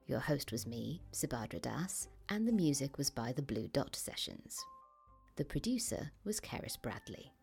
Your 0.06 0.20
host 0.20 0.52
was 0.52 0.66
me, 0.66 1.00
Subhadra 1.12 1.62
Das, 1.62 2.08
and 2.28 2.46
the 2.46 2.52
music 2.52 2.98
was 2.98 3.10
by 3.10 3.32
the 3.32 3.42
Blue 3.42 3.68
Dot 3.68 3.96
Sessions. 3.96 4.58
The 5.36 5.44
producer 5.44 6.10
was 6.24 6.38
Cerys 6.40 6.80
Bradley. 6.80 7.33